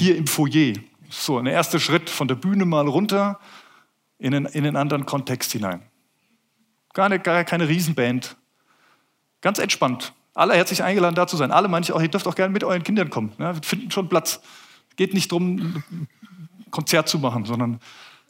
hier 0.00 0.16
im 0.16 0.26
Foyer. 0.26 0.74
So, 1.10 1.38
ein 1.38 1.46
erster 1.46 1.78
Schritt 1.78 2.08
von 2.08 2.26
der 2.26 2.34
Bühne 2.34 2.64
mal 2.64 2.88
runter 2.88 3.38
in 4.18 4.34
einen, 4.34 4.46
in 4.46 4.66
einen 4.66 4.76
anderen 4.76 5.06
Kontext 5.06 5.52
hinein. 5.52 5.82
Gar, 6.94 7.06
eine, 7.06 7.20
gar 7.20 7.44
keine 7.44 7.68
Riesenband. 7.68 8.36
Ganz 9.40 9.58
entspannt. 9.58 10.12
Alle 10.34 10.54
herzlich 10.54 10.82
eingeladen, 10.82 11.14
da 11.14 11.26
zu 11.26 11.36
sein. 11.36 11.50
Alle 11.50 11.68
manche 11.68 11.94
auch, 11.94 12.00
ihr 12.00 12.08
dürft 12.08 12.26
auch 12.26 12.34
gerne 12.34 12.52
mit 12.52 12.64
euren 12.64 12.82
Kindern 12.82 13.10
kommen. 13.10 13.32
Ja, 13.38 13.54
wir 13.54 13.62
finden 13.62 13.90
schon 13.90 14.08
Platz. 14.08 14.40
Geht 14.96 15.14
nicht 15.14 15.30
darum, 15.32 15.82
ein 15.90 16.08
Konzert 16.70 17.08
zu 17.08 17.18
machen, 17.18 17.44
sondern 17.44 17.80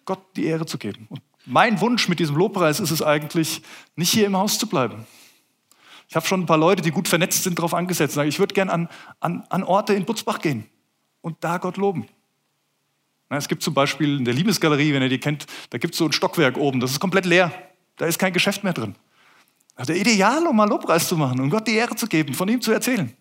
Gott 0.04 0.20
die 0.36 0.46
Ehre 0.46 0.66
zu 0.66 0.78
geben. 0.78 1.06
Und 1.08 1.22
mein 1.46 1.80
Wunsch 1.80 2.08
mit 2.08 2.18
diesem 2.18 2.36
Lobpreis 2.36 2.80
ist 2.80 2.90
es 2.90 3.02
eigentlich, 3.02 3.62
nicht 3.96 4.10
hier 4.10 4.26
im 4.26 4.36
Haus 4.36 4.58
zu 4.58 4.66
bleiben. 4.66 5.06
Ich 6.08 6.16
habe 6.16 6.26
schon 6.26 6.40
ein 6.40 6.46
paar 6.46 6.58
Leute, 6.58 6.82
die 6.82 6.90
gut 6.90 7.06
vernetzt 7.06 7.44
sind, 7.44 7.58
darauf 7.58 7.74
angesetzt. 7.74 8.16
Ich 8.16 8.38
würde 8.38 8.54
gerne 8.54 8.72
an, 8.72 8.88
an, 9.20 9.44
an 9.48 9.62
Orte 9.62 9.94
in 9.94 10.04
Butzbach 10.04 10.40
gehen 10.40 10.68
und 11.20 11.36
da 11.40 11.58
Gott 11.58 11.76
loben. 11.76 12.06
Es 13.28 13.48
gibt 13.48 13.62
zum 13.62 13.74
Beispiel 13.74 14.18
in 14.18 14.24
der 14.24 14.34
Liebesgalerie, 14.34 14.92
wenn 14.92 15.02
ihr 15.02 15.08
die 15.08 15.20
kennt, 15.20 15.46
da 15.70 15.78
gibt 15.78 15.94
es 15.94 15.98
so 15.98 16.06
ein 16.06 16.12
Stockwerk 16.12 16.56
oben, 16.56 16.80
das 16.80 16.90
ist 16.90 17.00
komplett 17.00 17.26
leer. 17.26 17.52
Da 17.96 18.06
ist 18.06 18.18
kein 18.18 18.32
Geschäft 18.32 18.64
mehr 18.64 18.72
drin. 18.72 18.96
Das 19.76 19.88
ist 19.88 19.96
ideal, 19.96 20.46
um 20.46 20.56
mal 20.56 20.68
Lobpreis 20.68 21.06
zu 21.06 21.16
machen 21.16 21.40
um 21.40 21.50
Gott 21.50 21.66
die 21.68 21.74
Ehre 21.74 21.94
zu 21.94 22.06
geben, 22.06 22.34
von 22.34 22.48
ihm 22.48 22.60
zu 22.60 22.72
erzählen. 22.72 23.14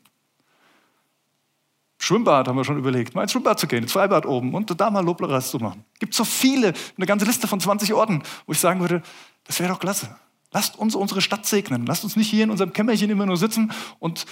Schwimmbad 2.02 2.48
haben 2.48 2.56
wir 2.56 2.64
schon 2.64 2.78
überlegt, 2.78 3.14
mal 3.14 3.24
ins 3.24 3.34
Schwimmbad 3.34 3.60
zu 3.60 3.68
gehen, 3.68 3.84
ins 3.84 3.92
Freibad 3.92 4.26
oben 4.26 4.54
und 4.54 4.80
da 4.80 4.90
mal 4.90 5.04
Lobpreis 5.04 5.52
zu 5.52 5.60
machen. 5.60 5.84
Es 5.94 6.00
gibt 6.00 6.14
so 6.14 6.24
viele, 6.24 6.74
eine 6.98 7.06
ganze 7.06 7.26
Liste 7.26 7.48
von 7.48 7.60
20 7.60 7.94
Orten, 7.94 8.24
wo 8.46 8.54
ich 8.54 8.60
sagen 8.60 8.80
würde, 8.80 9.04
das 9.44 9.60
wäre 9.60 9.70
doch 9.70 9.80
klasse. 9.80 10.16
Lasst 10.52 10.80
uns 10.80 10.96
unsere 10.96 11.22
Stadt 11.22 11.46
segnen. 11.46 11.86
Lasst 11.86 12.04
uns 12.04 12.16
nicht 12.16 12.30
hier 12.30 12.46
in 12.46 12.50
unserem 12.50 12.74
Kämmerchen 12.74 13.10
immer 13.10 13.26
nur 13.26 13.38
sitzen 13.38 13.72
und 14.00 14.26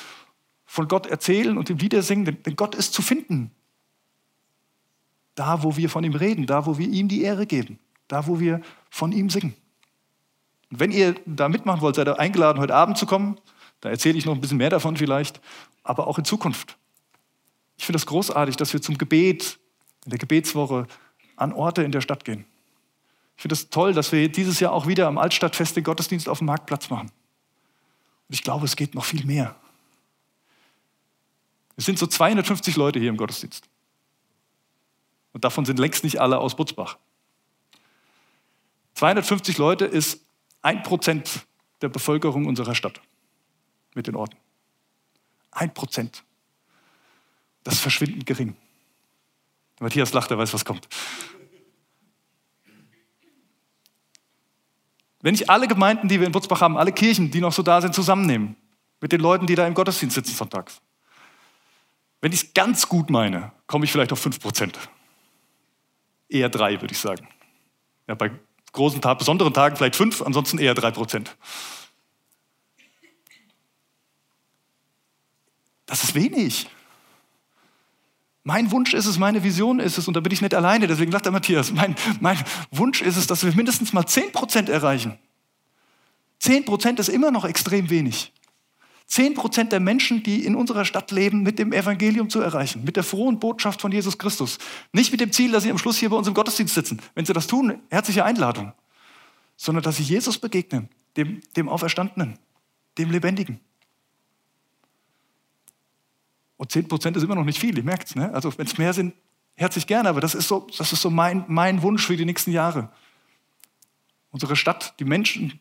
von 0.65 0.87
Gott 0.87 1.07
erzählen 1.07 1.57
und 1.57 1.69
ihm 1.69 1.77
Lieder 1.77 2.01
singen, 2.01 2.41
denn 2.43 2.55
Gott 2.55 2.73
ist 2.73 2.93
zu 2.93 3.01
finden. 3.01 3.51
Da, 5.37 5.61
wo 5.61 5.77
wir 5.77 5.87
von 5.87 6.03
ihm 6.03 6.15
reden, 6.15 6.47
da, 6.47 6.65
wo 6.65 6.79
wir 6.79 6.87
ihm 6.87 7.07
die 7.07 7.21
Ehre 7.21 7.45
geben, 7.45 7.77
da, 8.07 8.25
wo 8.25 8.39
wir 8.39 8.59
von 8.89 9.11
ihm 9.11 9.29
singen. 9.29 9.53
Und 10.71 10.79
wenn 10.79 10.91
ihr 10.91 11.13
da 11.27 11.47
mitmachen 11.47 11.81
wollt, 11.81 11.95
seid 11.95 12.07
ihr 12.07 12.17
eingeladen, 12.17 12.59
heute 12.59 12.73
Abend 12.73 12.97
zu 12.97 13.05
kommen. 13.05 13.39
Da 13.79 13.89
erzähle 13.89 14.17
ich 14.17 14.25
noch 14.25 14.33
ein 14.33 14.41
bisschen 14.41 14.57
mehr 14.57 14.71
davon 14.71 14.97
vielleicht, 14.97 15.39
aber 15.83 16.07
auch 16.07 16.17
in 16.17 16.25
Zukunft. 16.25 16.75
Ich 17.77 17.85
finde 17.85 17.97
es 17.97 18.01
das 18.01 18.09
großartig, 18.09 18.55
dass 18.55 18.73
wir 18.73 18.81
zum 18.81 18.97
Gebet 18.97 19.59
in 20.05 20.09
der 20.09 20.17
Gebetswoche 20.17 20.87
an 21.35 21.53
Orte 21.53 21.83
in 21.83 21.91
der 21.91 22.01
Stadt 22.01 22.25
gehen. 22.25 22.43
Ich 23.35 23.43
finde 23.43 23.53
es 23.53 23.69
toll, 23.69 23.93
dass 23.93 24.11
wir 24.11 24.29
dieses 24.29 24.59
Jahr 24.59 24.71
auch 24.71 24.87
wieder 24.87 25.07
am 25.07 25.19
Altstadtfest 25.19 25.75
den 25.75 25.83
Gottesdienst 25.83 26.27
auf 26.27 26.39
dem 26.39 26.47
Marktplatz 26.47 26.89
machen. 26.89 27.11
Und 28.27 28.33
ich 28.33 28.41
glaube, 28.41 28.65
es 28.65 28.75
geht 28.75 28.95
noch 28.95 29.05
viel 29.05 29.23
mehr. 29.23 29.55
Es 31.75 31.85
sind 31.85 31.99
so 31.99 32.07
250 32.07 32.75
Leute 32.75 32.97
hier 32.97 33.09
im 33.09 33.17
Gottesdienst. 33.17 33.69
Und 35.37 35.43
davon 35.43 35.65
sind 35.65 35.77
längst 35.77 36.03
nicht 36.03 36.19
alle 36.19 36.39
aus 36.39 36.55
Butzbach. 36.55 36.97
250 38.95 39.59
Leute 39.59 39.85
ist 39.85 40.25
ein 40.63 40.81
Prozent 40.81 41.45
der 41.81 41.89
Bevölkerung 41.89 42.47
unserer 42.47 42.73
Stadt 42.73 42.99
mit 43.93 44.07
den 44.07 44.15
Orten. 44.15 44.35
Ein 45.51 45.71
Prozent. 45.75 46.23
Das 47.63 47.75
ist 47.75 47.81
verschwindend 47.81 48.25
gering. 48.25 48.57
Matthias 49.79 50.11
lacht, 50.11 50.31
er 50.31 50.39
weiß, 50.39 50.55
was 50.55 50.65
kommt. 50.65 50.87
Wenn 55.21 55.35
ich 55.35 55.51
alle 55.51 55.67
Gemeinden, 55.67 56.07
die 56.07 56.19
wir 56.19 56.25
in 56.25 56.31
Butzbach 56.31 56.61
haben, 56.61 56.79
alle 56.79 56.91
Kirchen, 56.91 57.29
die 57.29 57.41
noch 57.41 57.53
so 57.53 57.61
da 57.61 57.79
sind, 57.79 57.93
zusammennehme, 57.93 58.55
mit 59.01 59.11
den 59.11 59.21
Leuten, 59.21 59.45
die 59.45 59.53
da 59.53 59.67
im 59.67 59.75
Gottesdienst 59.75 60.15
sitzen 60.15 60.33
sonntags. 60.33 60.81
Wenn 62.21 62.31
ich 62.31 62.41
es 62.41 62.53
ganz 62.55 62.89
gut 62.89 63.11
meine, 63.11 63.51
komme 63.67 63.85
ich 63.85 63.91
vielleicht 63.91 64.11
auf 64.11 64.19
5 64.19 64.39
Prozent. 64.39 64.79
Eher 66.29 66.49
drei, 66.49 66.81
würde 66.81 66.93
ich 66.93 66.99
sagen. 66.99 67.27
Ja, 68.07 68.15
bei 68.15 68.31
großen 68.73 69.01
besonderen 69.17 69.53
Tagen 69.53 69.75
vielleicht 69.75 69.95
fünf, 69.95 70.21
ansonsten 70.21 70.59
eher 70.59 70.73
drei 70.73 70.91
Prozent. 70.91 71.35
Das 75.85 76.03
ist 76.03 76.15
wenig. 76.15 76.67
Mein 78.43 78.71
Wunsch 78.71 78.93
ist 78.93 79.07
es, 79.07 79.17
meine 79.17 79.43
Vision 79.43 79.79
ist 79.79 79.97
es, 79.97 80.07
und 80.07 80.13
da 80.13 80.21
bin 80.21 80.31
ich 80.31 80.41
nicht 80.41 80.53
alleine, 80.53 80.87
deswegen 80.87 81.11
sagt 81.11 81.25
der 81.25 81.33
Matthias, 81.33 81.71
mein, 81.71 81.95
mein 82.21 82.41
Wunsch 82.71 83.01
ist 83.01 83.17
es, 83.17 83.27
dass 83.27 83.43
wir 83.43 83.53
mindestens 83.53 83.91
mal 83.91 84.05
10% 84.05 84.69
erreichen. 84.69 85.17
10% 86.41 86.99
ist 86.99 87.09
immer 87.09 87.31
noch 87.31 87.43
extrem 87.43 87.89
wenig. 87.89 88.31
10% 89.09 89.65
der 89.65 89.79
Menschen, 89.79 90.21
die 90.21 90.45
in 90.45 90.55
unserer 90.55 90.83
Stadt 90.83 91.11
leben, 91.11 91.41
mit 91.41 91.59
dem 91.59 91.71
Evangelium 91.71 92.29
zu 92.29 92.41
erreichen, 92.41 92.83
mit 92.83 92.97
der 92.97 93.03
frohen 93.03 93.39
Botschaft 93.39 93.79
von 93.81 93.91
Jesus 93.91 94.17
Christus. 94.17 94.57
Nicht 94.91 95.11
mit 95.11 95.21
dem 95.21 95.31
Ziel, 95.31 95.51
dass 95.51 95.63
sie 95.63 95.71
am 95.71 95.77
Schluss 95.77 95.97
hier 95.97 96.09
bei 96.09 96.17
uns 96.17 96.27
im 96.27 96.33
Gottesdienst 96.33 96.73
sitzen. 96.73 97.01
Wenn 97.15 97.25
sie 97.25 97.33
das 97.33 97.47
tun, 97.47 97.81
herzliche 97.89 98.25
Einladung. 98.25 98.73
Sondern 99.55 99.83
dass 99.83 99.97
sie 99.97 100.03
Jesus 100.03 100.37
begegnen, 100.37 100.89
dem, 101.15 101.41
dem 101.55 101.69
Auferstandenen, 101.69 102.37
dem 102.97 103.09
Lebendigen. 103.09 103.61
Und 106.57 106.71
10 106.71 106.87
Prozent 106.87 107.15
ist 107.15 107.23
immer 107.23 107.35
noch 107.35 107.45
nicht 107.45 107.59
viel, 107.59 107.77
ihr 107.77 107.83
merkt 107.83 108.09
es. 108.09 108.15
Ne? 108.15 108.33
Also 108.33 108.57
wenn 108.57 108.65
es 108.65 108.77
mehr 108.77 108.93
sind, 108.93 109.13
herzlich 109.55 109.87
gerne, 109.87 110.09
aber 110.09 110.19
das 110.19 110.35
ist 110.35 110.49
so, 110.49 110.67
das 110.77 110.91
ist 110.91 111.01
so 111.01 111.09
mein, 111.09 111.45
mein 111.47 111.81
Wunsch 111.81 112.05
für 112.05 112.17
die 112.17 112.25
nächsten 112.25 112.51
Jahre. 112.51 112.89
Unsere 114.31 114.55
Stadt, 114.55 114.95
die 114.99 115.05
Menschen, 115.05 115.59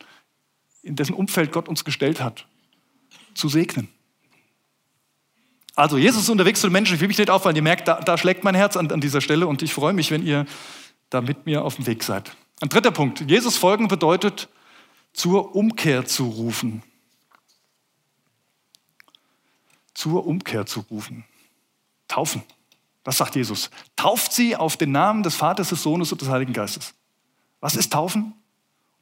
in 0.83 0.97
dessen 0.97 1.15
Umfeld 1.15 1.53
Gott 1.53 1.69
uns 1.69 1.85
gestellt 1.85 2.21
hat, 2.21 2.47
zu 3.37 3.49
segnen. 3.49 3.89
Also 5.75 5.99
Jesus 5.99 6.23
ist 6.23 6.29
unterwegs 6.31 6.61
zu 6.61 6.69
den 6.69 6.73
Menschen, 6.73 6.95
ich 6.95 7.01
will 7.01 7.09
mich 7.09 7.19
nicht 7.19 7.31
auffallen, 7.31 7.57
ihr 7.57 7.63
merkt, 7.63 7.87
da, 7.87 8.01
da 8.01 8.17
schlägt 8.17 8.45
mein 8.45 8.55
Herz 8.55 8.77
an, 8.77 8.91
an 8.91 9.01
dieser 9.01 9.21
Stelle 9.21 9.47
und 9.47 9.63
ich 9.63 9.75
freue 9.75 9.93
mich, 9.93 10.11
wenn 10.11 10.25
ihr 10.25 10.47
da 11.11 11.21
mit 11.21 11.47
mir 11.47 11.65
auf 11.65 11.77
dem 11.77 11.87
Weg 11.87 12.03
seid. 12.03 12.35
Ein 12.61 12.71
dritter 12.71 12.91
Punkt, 12.91 13.29
Jesus 13.29 13.59
folgen 13.59 13.89
bedeutet, 13.89 14.49
zur 15.13 15.55
Umkehr 15.55 16.07
zu 16.07 16.25
rufen 16.25 16.83
zur 19.97 20.27
Umkehr 20.27 20.67
zu 20.67 20.81
rufen. 20.91 21.25
Taufen. 22.07 22.43
Das 23.03 23.17
sagt 23.17 23.35
Jesus. 23.35 23.71
Tauft 23.97 24.33
sie 24.33 24.55
auf 24.55 24.77
den 24.77 24.93
Namen 24.93 25.23
des 25.23 25.35
Vaters, 25.35 25.71
des 25.71 25.83
Sohnes 25.83 26.13
und 26.13 26.21
des 26.21 26.29
Heiligen 26.29 26.53
Geistes. 26.53 26.95
Was 27.61 27.77
ist 27.77 27.93
Taufen? 27.93 28.35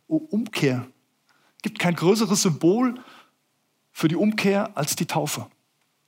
Oh, 0.07 0.17
Umkehr. 0.17 0.87
Es 1.57 1.63
gibt 1.63 1.81
kein 1.81 1.97
größeres 1.97 2.43
Symbol 2.43 2.95
für 3.95 4.09
die 4.09 4.17
Umkehr 4.17 4.77
als 4.77 4.97
die 4.97 5.07
Taufe. 5.07 5.47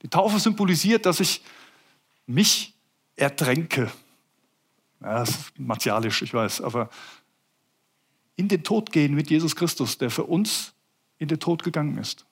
Die 0.03 0.09
Taufe 0.09 0.39
symbolisiert, 0.39 1.05
dass 1.05 1.21
ich 1.21 1.41
mich 2.27 2.73
ertränke. 3.15 3.89
Ja, 5.01 5.19
das 5.19 5.29
ist 5.29 5.59
martialisch, 5.59 6.21
ich 6.21 6.33
weiß, 6.33 6.61
aber 6.61 6.89
in 8.35 8.49
den 8.49 8.63
Tod 8.63 8.91
gehen 8.91 9.15
mit 9.15 9.29
Jesus 9.29 9.55
Christus, 9.55 9.97
der 9.97 10.11
für 10.11 10.25
uns 10.25 10.73
in 11.17 11.29
den 11.29 11.39
Tod 11.39 11.63
gegangen 11.63 11.97
ist. 11.97 12.25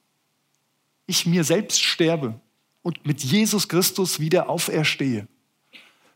Ich 1.08 1.26
mir 1.26 1.46
selbst 1.46 1.82
sterbe 1.82 2.40
und 2.82 3.06
mit 3.06 3.24
Jesus 3.24 3.70
Christus 3.70 4.20
wieder 4.20 4.50
auferstehe. 4.50 5.26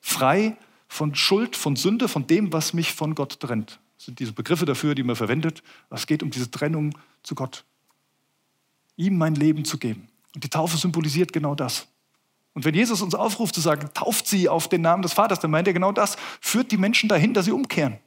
Frei 0.01 0.57
von 0.89 1.15
Schuld, 1.15 1.55
von 1.55 1.77
Sünde, 1.77 2.09
von 2.09 2.27
dem, 2.27 2.51
was 2.51 2.73
mich 2.73 2.91
von 2.93 3.15
Gott 3.15 3.39
trennt. 3.39 3.79
Das 3.95 4.05
sind 4.05 4.19
diese 4.19 4.33
Begriffe 4.33 4.65
dafür, 4.65 4.95
die 4.95 5.03
man 5.03 5.15
verwendet. 5.15 5.63
Es 5.89 6.07
geht 6.07 6.23
um 6.23 6.29
diese 6.29 6.51
Trennung 6.51 6.93
zu 7.23 7.35
Gott. 7.35 7.63
Ihm 8.99 9.17
mein 9.17 9.35
Leben 9.35 9.63
zu 9.63 9.77
geben. 9.77 10.09
Und 10.35 10.43
die 10.43 10.49
Taufe 10.49 10.75
symbolisiert 10.75 11.31
genau 11.31 11.55
das. 11.55 11.87
Und 12.53 12.65
wenn 12.65 12.75
Jesus 12.75 13.01
uns 13.01 13.15
aufruft 13.15 13.55
zu 13.55 13.61
sagen, 13.61 13.89
tauft 13.93 14.27
sie 14.27 14.49
auf 14.49 14.67
den 14.67 14.81
Namen 14.81 15.01
des 15.01 15.13
Vaters, 15.13 15.39
dann 15.39 15.51
meint 15.51 15.67
er 15.67 15.73
genau 15.73 15.93
das. 15.93 16.17
Führt 16.41 16.69
die 16.73 16.77
Menschen 16.77 17.07
dahin, 17.07 17.33
dass 17.33 17.45
sie 17.45 17.53
umkehren. 17.53 17.97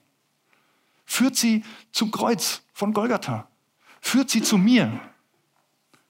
Führt 1.07 1.35
sie 1.35 1.65
zum 1.93 2.11
Kreuz 2.11 2.61
von 2.75 2.93
Golgatha. 2.93 3.49
Führt 4.03 4.29
sie 4.29 4.43
zu 4.43 4.59
mir. 4.59 5.01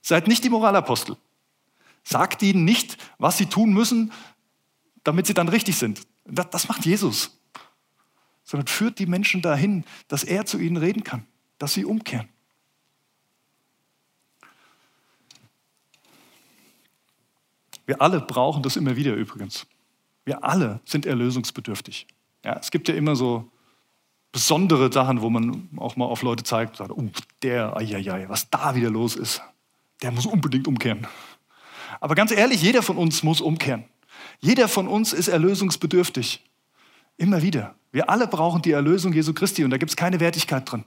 Seid 0.01 0.27
nicht 0.27 0.43
die 0.43 0.51
Moralapostel. 0.51 1.17
Sagt 2.03 2.43
ihnen 2.43 2.65
nicht, 2.65 2.99
was 3.19 3.39
sie 3.39 3.47
tun 3.47 3.73
müssen, 3.73 4.13
damit 5.05 5.29
sie 5.29 5.35
dann 5.35 5.49
richtig 5.49 5.77
sind. 5.77 6.01
Das, 6.25 6.51
das 6.51 6.69
macht 6.69 6.85
Jesus. 6.85 7.39
Sondern 8.43 8.67
führt 8.67 8.99
die 8.99 9.07
Menschen 9.07 9.43
dahin, 9.43 9.85
dass 10.09 10.25
er 10.25 10.45
zu 10.45 10.59
ihnen 10.59 10.77
reden 10.77 11.05
kann, 11.05 11.25
dass 11.59 11.75
sie 11.75 11.85
umkehren. 11.85 12.29
Wir 17.87 18.01
alle 18.01 18.21
brauchen 18.21 18.63
das 18.63 18.77
immer 18.77 18.97
wieder 18.97 19.15
übrigens. 19.15 19.67
Wir 20.25 20.45
alle 20.45 20.81
sind 20.85 21.07
erlösungsbedürftig. 21.07 22.07
Ja, 22.45 22.59
es 22.59 22.71
gibt 22.71 22.89
ja 22.89 22.95
immer 22.95 23.17
so 23.17 23.51
besondere 24.31 24.91
Sachen, 24.93 25.21
wo 25.21 25.31
man 25.31 25.69
auch 25.77 25.97
mal 25.97 26.07
auf 26.07 26.23
Leute 26.23 26.43
zeigt, 26.43 26.77
sagt, 26.77 26.91
oh, 26.91 27.05
der, 27.43 27.77
ai, 27.77 28.25
was 28.29 28.49
da 28.51 28.75
wieder 28.75 28.91
los 28.91 29.15
ist, 29.15 29.43
der 30.01 30.11
muss 30.11 30.27
unbedingt 30.27 30.67
umkehren. 30.67 31.07
Aber 32.01 32.15
ganz 32.15 32.33
ehrlich, 32.33 32.63
jeder 32.63 32.83
von 32.83 32.97
uns 32.97 33.23
muss 33.23 33.41
umkehren. 33.41 33.85
Jeder 34.41 34.69
von 34.69 34.89
uns 34.89 35.13
ist 35.13 35.29
erlösungsbedürftig. 35.29 36.43
Immer 37.17 37.43
wieder. 37.43 37.75
Wir 37.93 38.09
alle 38.09 38.27
brauchen 38.27 38.63
die 38.63 38.73
Erlösung 38.73 39.13
Jesu 39.13 39.35
Christi 39.35 39.65
und 39.65 39.71
da 39.71 39.77
gibt 39.77 39.91
es 39.91 39.97
keine 39.97 40.19
Wertigkeit 40.19 40.71
drin. 40.71 40.85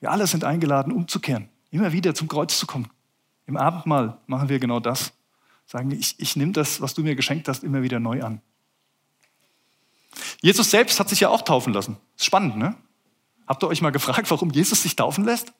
Wir 0.00 0.10
alle 0.10 0.26
sind 0.26 0.44
eingeladen, 0.44 0.92
umzukehren, 0.92 1.48
immer 1.70 1.92
wieder 1.92 2.14
zum 2.14 2.28
Kreuz 2.28 2.58
zu 2.58 2.66
kommen. 2.66 2.88
Im 3.46 3.56
Abendmahl 3.56 4.18
machen 4.26 4.48
wir 4.48 4.58
genau 4.58 4.80
das. 4.80 5.12
Sagen, 5.66 5.90
ich, 5.90 6.16
ich 6.18 6.36
nehme 6.36 6.52
das, 6.52 6.80
was 6.80 6.94
du 6.94 7.02
mir 7.02 7.14
geschenkt 7.14 7.48
hast, 7.48 7.64
immer 7.64 7.82
wieder 7.82 8.00
neu 8.00 8.22
an. 8.22 8.40
Jesus 10.40 10.70
selbst 10.70 11.00
hat 11.00 11.08
sich 11.08 11.20
ja 11.20 11.28
auch 11.28 11.42
taufen 11.42 11.72
lassen. 11.72 11.96
Ist 12.16 12.26
spannend, 12.26 12.56
ne? 12.56 12.74
Habt 13.46 13.62
ihr 13.62 13.68
euch 13.68 13.82
mal 13.82 13.90
gefragt, 13.90 14.30
warum 14.30 14.50
Jesus 14.50 14.82
sich 14.82 14.96
taufen 14.96 15.24
lässt? 15.24 15.52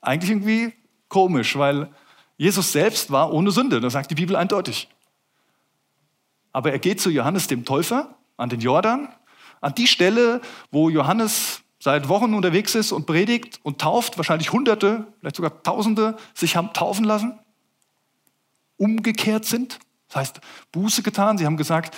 Eigentlich 0.00 0.30
irgendwie 0.30 0.72
komisch, 1.08 1.56
weil 1.56 1.92
Jesus 2.36 2.72
selbst 2.72 3.10
war 3.10 3.32
ohne 3.32 3.50
Sünde, 3.50 3.80
das 3.80 3.92
sagt 3.92 4.10
die 4.10 4.14
Bibel 4.14 4.34
eindeutig. 4.36 4.88
Aber 6.52 6.72
er 6.72 6.78
geht 6.78 7.00
zu 7.00 7.10
Johannes 7.10 7.46
dem 7.46 7.64
Täufer 7.64 8.16
an 8.36 8.48
den 8.48 8.60
Jordan, 8.60 9.08
an 9.60 9.74
die 9.74 9.86
Stelle, 9.86 10.40
wo 10.70 10.88
Johannes 10.88 11.62
seit 11.78 12.08
Wochen 12.08 12.34
unterwegs 12.34 12.74
ist 12.74 12.92
und 12.92 13.06
predigt 13.06 13.60
und 13.62 13.80
tauft, 13.80 14.16
wahrscheinlich 14.16 14.52
Hunderte, 14.52 15.06
vielleicht 15.20 15.36
sogar 15.36 15.62
Tausende 15.62 16.16
sich 16.34 16.56
haben 16.56 16.72
taufen 16.72 17.04
lassen, 17.04 17.38
umgekehrt 18.80 19.44
sind, 19.44 19.78
das 20.08 20.16
heißt 20.16 20.40
Buße 20.72 21.02
getan. 21.02 21.38
Sie 21.38 21.46
haben 21.46 21.56
gesagt, 21.56 21.96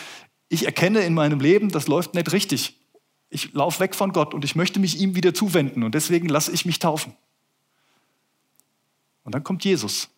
ich 0.48 0.66
erkenne 0.66 1.00
in 1.00 1.14
meinem 1.14 1.40
Leben, 1.40 1.70
das 1.70 1.86
läuft 1.88 2.14
nicht 2.14 2.32
richtig. 2.32 2.78
Ich 3.30 3.54
laufe 3.54 3.80
weg 3.80 3.94
von 3.94 4.12
Gott 4.12 4.34
und 4.34 4.44
ich 4.44 4.56
möchte 4.56 4.80
mich 4.80 5.00
ihm 5.00 5.14
wieder 5.14 5.32
zuwenden 5.32 5.82
und 5.82 5.94
deswegen 5.94 6.28
lasse 6.28 6.52
ich 6.52 6.66
mich 6.66 6.78
taufen. 6.78 7.14
Und 9.24 9.34
dann 9.34 9.44
kommt 9.44 9.64
Jesus 9.64 10.10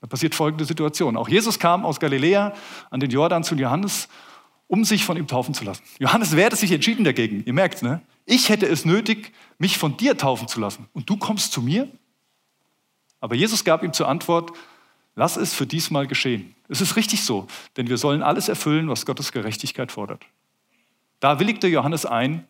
da 0.00 0.06
passiert 0.06 0.34
folgende 0.34 0.64
Situation. 0.64 1.16
Auch 1.16 1.28
Jesus 1.28 1.58
kam 1.58 1.84
aus 1.84 2.00
Galiläa 2.00 2.54
an 2.90 3.00
den 3.00 3.10
Jordan 3.10 3.44
zu 3.44 3.54
Johannes, 3.54 4.08
um 4.66 4.84
sich 4.84 5.04
von 5.04 5.16
ihm 5.16 5.26
taufen 5.26 5.52
zu 5.52 5.64
lassen. 5.64 5.82
Johannes 5.98 6.36
wehrte 6.36 6.56
sich 6.56 6.72
entschieden 6.72 7.04
dagegen. 7.04 7.42
Ihr 7.44 7.52
merkt, 7.52 7.82
ne? 7.82 8.00
Ich 8.24 8.48
hätte 8.48 8.66
es 8.66 8.84
nötig, 8.84 9.32
mich 9.58 9.76
von 9.76 9.96
dir 9.96 10.16
taufen 10.16 10.48
zu 10.48 10.60
lassen. 10.60 10.88
Und 10.92 11.10
du 11.10 11.16
kommst 11.16 11.52
zu 11.52 11.60
mir? 11.60 11.88
Aber 13.20 13.34
Jesus 13.34 13.64
gab 13.64 13.82
ihm 13.82 13.92
zur 13.92 14.08
Antwort, 14.08 14.52
lass 15.20 15.36
es 15.36 15.52
für 15.52 15.66
diesmal 15.66 16.06
geschehen. 16.06 16.54
Es 16.70 16.80
ist 16.80 16.96
richtig 16.96 17.26
so, 17.26 17.46
denn 17.76 17.90
wir 17.90 17.98
sollen 17.98 18.22
alles 18.22 18.48
erfüllen, 18.48 18.88
was 18.88 19.04
Gottes 19.04 19.32
Gerechtigkeit 19.32 19.92
fordert. 19.92 20.24
Da 21.20 21.38
willigte 21.38 21.68
Johannes 21.68 22.06
ein. 22.06 22.48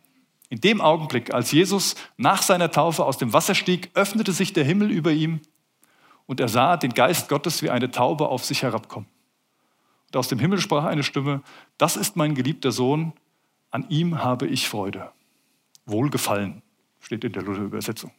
In 0.50 0.60
dem 0.60 0.80
Augenblick, 0.80 1.34
als 1.34 1.50
Jesus 1.50 1.96
nach 2.16 2.42
seiner 2.42 2.70
Taufe 2.70 3.04
aus 3.04 3.18
dem 3.18 3.32
Wasser 3.32 3.56
stieg, 3.56 3.90
öffnete 3.94 4.30
sich 4.30 4.52
der 4.52 4.62
Himmel 4.62 4.92
über 4.92 5.10
ihm 5.10 5.40
und 6.26 6.38
er 6.38 6.46
sah 6.46 6.76
den 6.76 6.94
Geist 6.94 7.28
Gottes 7.28 7.60
wie 7.60 7.70
eine 7.70 7.90
Taube 7.90 8.28
auf 8.28 8.44
sich 8.44 8.62
herabkommen. 8.62 9.08
Und 10.06 10.16
aus 10.16 10.28
dem 10.28 10.38
Himmel 10.38 10.60
sprach 10.60 10.84
eine 10.84 11.02
Stimme, 11.02 11.42
das 11.76 11.96
ist 11.96 12.14
mein 12.14 12.36
geliebter 12.36 12.70
Sohn, 12.70 13.14
an 13.72 13.84
ihm 13.88 14.22
habe 14.22 14.46
ich 14.46 14.68
Freude. 14.68 15.10
Wohlgefallen, 15.86 16.62
steht 17.00 17.24
in 17.24 17.32
der 17.32 17.42
Luther-Übersetzung. 17.42 18.12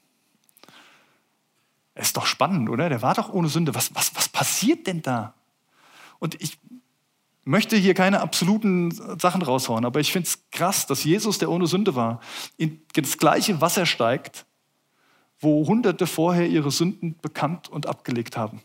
Ist 2.02 2.18
doch 2.18 2.26
spannend, 2.26 2.70
oder? 2.70 2.90
Der 2.90 3.02
war 3.02 3.14
doch 3.14 3.30
ohne 3.30 3.48
Sünde. 3.48 3.74
Was, 3.76 3.94
was, 3.96 4.16
was 4.16 4.28
passiert 4.28 4.88
denn 4.88 5.02
da? 5.02 5.34
Und 6.20 6.42
ich 6.42 6.58
möchte 7.44 7.78
hier 7.78 7.94
keine 7.94 8.22
absoluten 8.22 8.92
Sachen 9.20 9.42
raushauen, 9.42 9.86
aber 9.86 10.00
ich 10.00 10.12
finde 10.12 10.28
es 10.28 10.40
krass, 10.52 10.86
dass 10.86 11.04
Jesus, 11.04 11.38
der 11.38 11.50
ohne 11.50 11.68
Sünde 11.68 11.96
war, 11.96 12.20
in 12.58 12.82
das 12.94 13.18
gleiche 13.18 13.62
Wasser 13.62 13.86
steigt 13.86 14.46
wo 15.42 15.68
Hunderte 15.68 16.06
vorher 16.06 16.48
ihre 16.48 16.72
Sünden 16.72 17.18
bekannt 17.20 17.68
und 17.68 17.88
abgelegt 17.88 18.38
haben. 18.38 18.62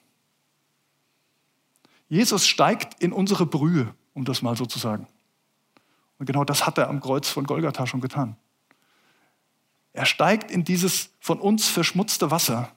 Jesus 2.09 2.47
steigt 2.47 3.03
in 3.03 3.13
unsere 3.13 3.47
Brühe, 3.47 3.95
um 4.15 4.25
das 4.25 4.43
mal 4.43 4.57
so 4.57 4.67
zu 4.67 4.79
sagen. 4.79 5.09
Und 6.19 6.27
genau 6.27 6.45
das 6.45 6.67
hat 6.67 6.79
er 6.79 6.89
am 6.89 7.01
Kreuz 7.01 7.29
von 7.29 7.45
Golgatha 7.45 7.87
schon 7.87 8.01
getan. 8.01 8.37
Er 9.93 10.05
steigt 10.05 10.51
in 10.51 10.65
dieses 10.65 11.11
von 11.19 11.41
uns 11.41 11.69
verschmutzte 11.69 12.31
Wasser 12.31 12.71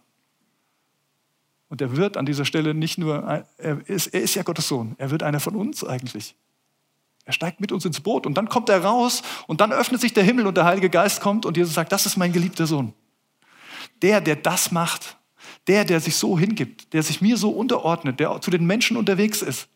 Und 1.70 1.82
er 1.82 1.96
wird 1.96 2.18
an 2.18 2.26
dieser 2.26 2.46
Stelle 2.46 2.74
nicht 2.74 2.98
nur, 2.98 3.46
er 3.58 3.88
ist, 3.88 4.08
er 4.08 4.22
ist 4.22 4.36
ja 4.36 4.44
Gottes 4.44 4.68
Sohn, 4.68 4.96
er 4.98 5.12
wird 5.12 5.24
einer 5.24 5.40
von 5.40 5.56
uns 5.56 5.84
eigentlich. 5.84 6.36
Er 7.26 7.34
steigt 7.34 7.62
mit 7.62 7.72
uns 7.72 7.86
ins 7.86 8.00
Boot 8.00 8.26
und 8.26 8.34
dann 8.34 8.50
kommt 8.50 8.70
er 8.70 8.84
raus 8.84 9.22
und 9.46 9.62
dann 9.62 9.72
öffnet 9.72 10.02
sich 10.02 10.14
der 10.14 10.24
Himmel 10.24 10.48
und 10.48 10.58
der 10.58 10.66
Heilige 10.66 10.90
Geist 10.90 11.22
kommt 11.22 11.46
und 11.46 11.58
Jesus 11.58 11.76
sagt, 11.76 11.92
das 11.92 12.08
ist 12.08 12.18
mein 12.18 12.34
geliebter 12.34 12.66
Sohn. 12.66 12.92
Der, 14.02 14.20
der 14.20 14.36
das 14.36 14.72
macht, 14.72 15.18
der, 15.68 15.86
der 15.86 16.00
sich 16.00 16.16
so 16.16 16.40
hingibt, 16.40 16.92
der 16.92 17.04
sich 17.04 17.22
mir 17.22 17.38
so 17.38 17.52
unterordnet, 17.52 18.20
der 18.20 18.42
zu 18.42 18.50
den 18.50 18.66
Menschen 18.66 18.98
unterwegs 18.98 19.44
ist. 19.44 19.68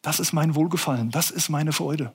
Das 0.00 0.20
ist 0.20 0.32
mein 0.32 0.54
Wohlgefallen, 0.54 1.10
das 1.10 1.30
ist 1.30 1.50
meine 1.50 1.72
Freude. 1.72 2.14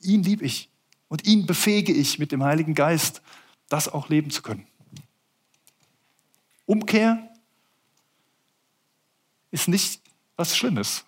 Ihn 0.00 0.22
liebe 0.22 0.44
ich 0.44 0.70
und 1.08 1.26
ihn 1.26 1.46
befähige 1.46 1.92
ich 1.92 2.20
mit 2.20 2.30
dem 2.30 2.44
Heiligen 2.44 2.74
Geist, 2.74 3.22
das 3.68 3.88
auch 3.88 4.08
leben 4.08 4.30
zu 4.30 4.42
können. 4.42 4.68
Umkehr 6.72 7.28
ist 9.50 9.68
nicht 9.68 10.00
was 10.36 10.56
Schlimmes. 10.56 11.04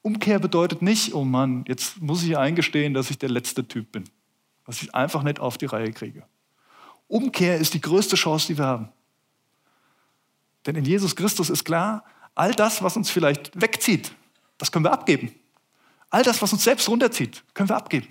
Umkehr 0.00 0.38
bedeutet 0.38 0.80
nicht, 0.80 1.12
oh 1.12 1.24
Mann, 1.24 1.66
jetzt 1.68 2.00
muss 2.00 2.22
ich 2.22 2.38
eingestehen, 2.38 2.94
dass 2.94 3.10
ich 3.10 3.18
der 3.18 3.28
letzte 3.28 3.68
Typ 3.68 3.92
bin, 3.92 4.04
was 4.64 4.80
ich 4.80 4.94
einfach 4.94 5.22
nicht 5.22 5.40
auf 5.40 5.58
die 5.58 5.66
Reihe 5.66 5.92
kriege. 5.92 6.24
Umkehr 7.06 7.58
ist 7.58 7.74
die 7.74 7.82
größte 7.82 8.16
Chance, 8.16 8.46
die 8.46 8.56
wir 8.56 8.64
haben. 8.64 8.88
Denn 10.64 10.74
in 10.74 10.86
Jesus 10.86 11.14
Christus 11.14 11.50
ist 11.50 11.66
klar, 11.66 12.06
all 12.34 12.52
das, 12.52 12.82
was 12.82 12.96
uns 12.96 13.10
vielleicht 13.10 13.60
wegzieht, 13.60 14.10
das 14.56 14.72
können 14.72 14.86
wir 14.86 14.92
abgeben. 14.92 15.34
All 16.08 16.22
das, 16.22 16.40
was 16.40 16.50
uns 16.50 16.64
selbst 16.64 16.88
runterzieht, 16.88 17.44
können 17.52 17.68
wir 17.68 17.76
abgeben. 17.76 18.08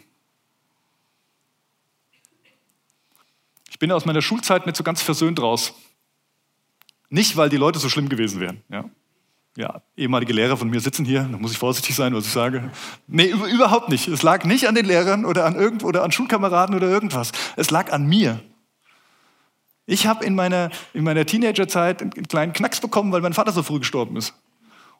Ich 3.72 3.80
bin 3.80 3.92
aus 3.92 4.06
meiner 4.06 4.22
Schulzeit 4.22 4.68
nicht 4.68 4.78
so 4.78 4.84
ganz 4.84 5.02
versöhnt 5.02 5.42
raus. 5.42 5.74
Nicht, 7.14 7.38
weil 7.38 7.50
die 7.50 7.58
Leute 7.58 7.78
so 7.78 7.90
schlimm 7.90 8.10
gewesen 8.10 8.40
wären. 8.40 8.64
Ja? 8.70 8.86
ja, 9.56 9.82
ehemalige 9.96 10.34
Lehrer 10.34 10.58
von 10.58 10.68
mir 10.68 10.80
sitzen 10.80 11.06
hier, 11.06 11.28
da 11.32 11.38
muss 11.38 11.52
ich 11.52 11.60
vorsichtig 11.60 11.96
sein, 11.96 12.16
was 12.16 12.26
ich 12.26 12.32
sage. 12.32 12.72
Nee, 13.06 13.28
überhaupt 13.28 13.90
nicht. 13.90 14.08
Es 14.08 14.24
lag 14.24 14.46
nicht 14.46 14.68
an 14.68 14.74
den 14.74 14.86
Lehrern 14.86 15.24
oder 15.24 15.46
an, 15.46 15.56
irgend, 15.56 15.84
oder 15.84 16.04
an 16.04 16.12
Schulkameraden 16.12 16.76
oder 16.76 16.88
irgendwas. 16.88 17.32
Es 17.56 17.70
lag 17.70 17.92
an 17.92 18.08
mir. 18.08 18.40
Ich 19.86 20.08
habe 20.08 20.26
in 20.26 20.34
meiner, 20.34 20.72
in 20.94 21.04
meiner 21.04 21.24
Teenagerzeit 21.24 22.02
einen 22.02 22.28
kleinen 22.28 22.54
Knacks 22.54 22.82
bekommen, 22.82 23.12
weil 23.12 23.22
mein 23.22 23.34
Vater 23.34 23.52
so 23.52 23.62
früh 23.62 23.78
gestorben 23.78 24.18
ist. 24.18 24.34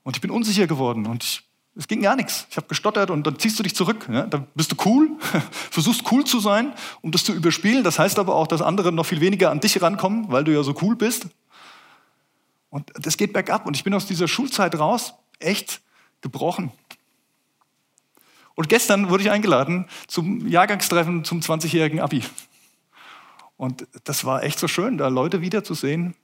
Und 0.04 0.16
ich 0.16 0.22
bin 0.22 0.30
unsicher 0.30 0.68
geworden 0.68 1.08
und 1.08 1.24
ich, 1.24 1.42
es 1.76 1.88
ging 1.88 2.04
gar 2.04 2.16
nichts. 2.16 2.46
Ich 2.52 2.58
habe 2.58 2.68
gestottert 2.68 3.10
und 3.10 3.26
dann 3.26 3.40
ziehst 3.40 3.58
du 3.58 3.64
dich 3.64 3.76
zurück. 3.76 4.08
Ja? 4.12 4.28
Dann 4.28 4.46
bist 4.54 4.72
du 4.72 4.76
cool, 4.86 5.10
versuchst 5.72 6.04
cool 6.12 6.26
zu 6.26 6.40
sein, 6.40 6.74
um 7.02 7.12
das 7.12 7.24
zu 7.24 7.34
überspielen. 7.34 7.84
Das 7.84 7.98
heißt 7.98 8.20
aber 8.20 8.36
auch, 8.36 8.46
dass 8.46 8.62
andere 8.62 8.92
noch 8.92 9.08
viel 9.08 9.20
weniger 9.20 9.50
an 9.50 9.62
dich 9.62 9.82
rankommen, 9.82 10.32
weil 10.32 10.44
du 10.44 10.52
ja 10.52 10.62
so 10.62 10.76
cool 10.84 10.96
bist. 10.96 11.30
Und 12.74 12.92
das 12.96 13.18
geht 13.18 13.34
bergab. 13.34 13.68
Und 13.68 13.78
ich 13.78 13.84
bin 13.84 13.94
aus 13.94 14.08
dieser 14.08 14.28
Schulzeit 14.28 14.74
raus, 14.80 15.14
echt 15.38 15.80
gebrochen. 16.22 16.72
Und 18.56 18.68
gestern 18.68 19.12
wurde 19.12 19.22
ich 19.22 19.30
eingeladen 19.30 19.86
zum 20.08 20.48
Jahrgangstreffen 20.48 21.24
zum 21.24 21.42
20-jährigen 21.42 22.00
Abi. 22.00 22.24
Und 23.58 23.86
das 24.06 24.26
war 24.26 24.42
echt 24.42 24.58
so 24.58 24.68
schön, 24.68 24.98
da 24.98 25.10
Leute 25.10 25.40
wiederzusehen, 25.42 26.16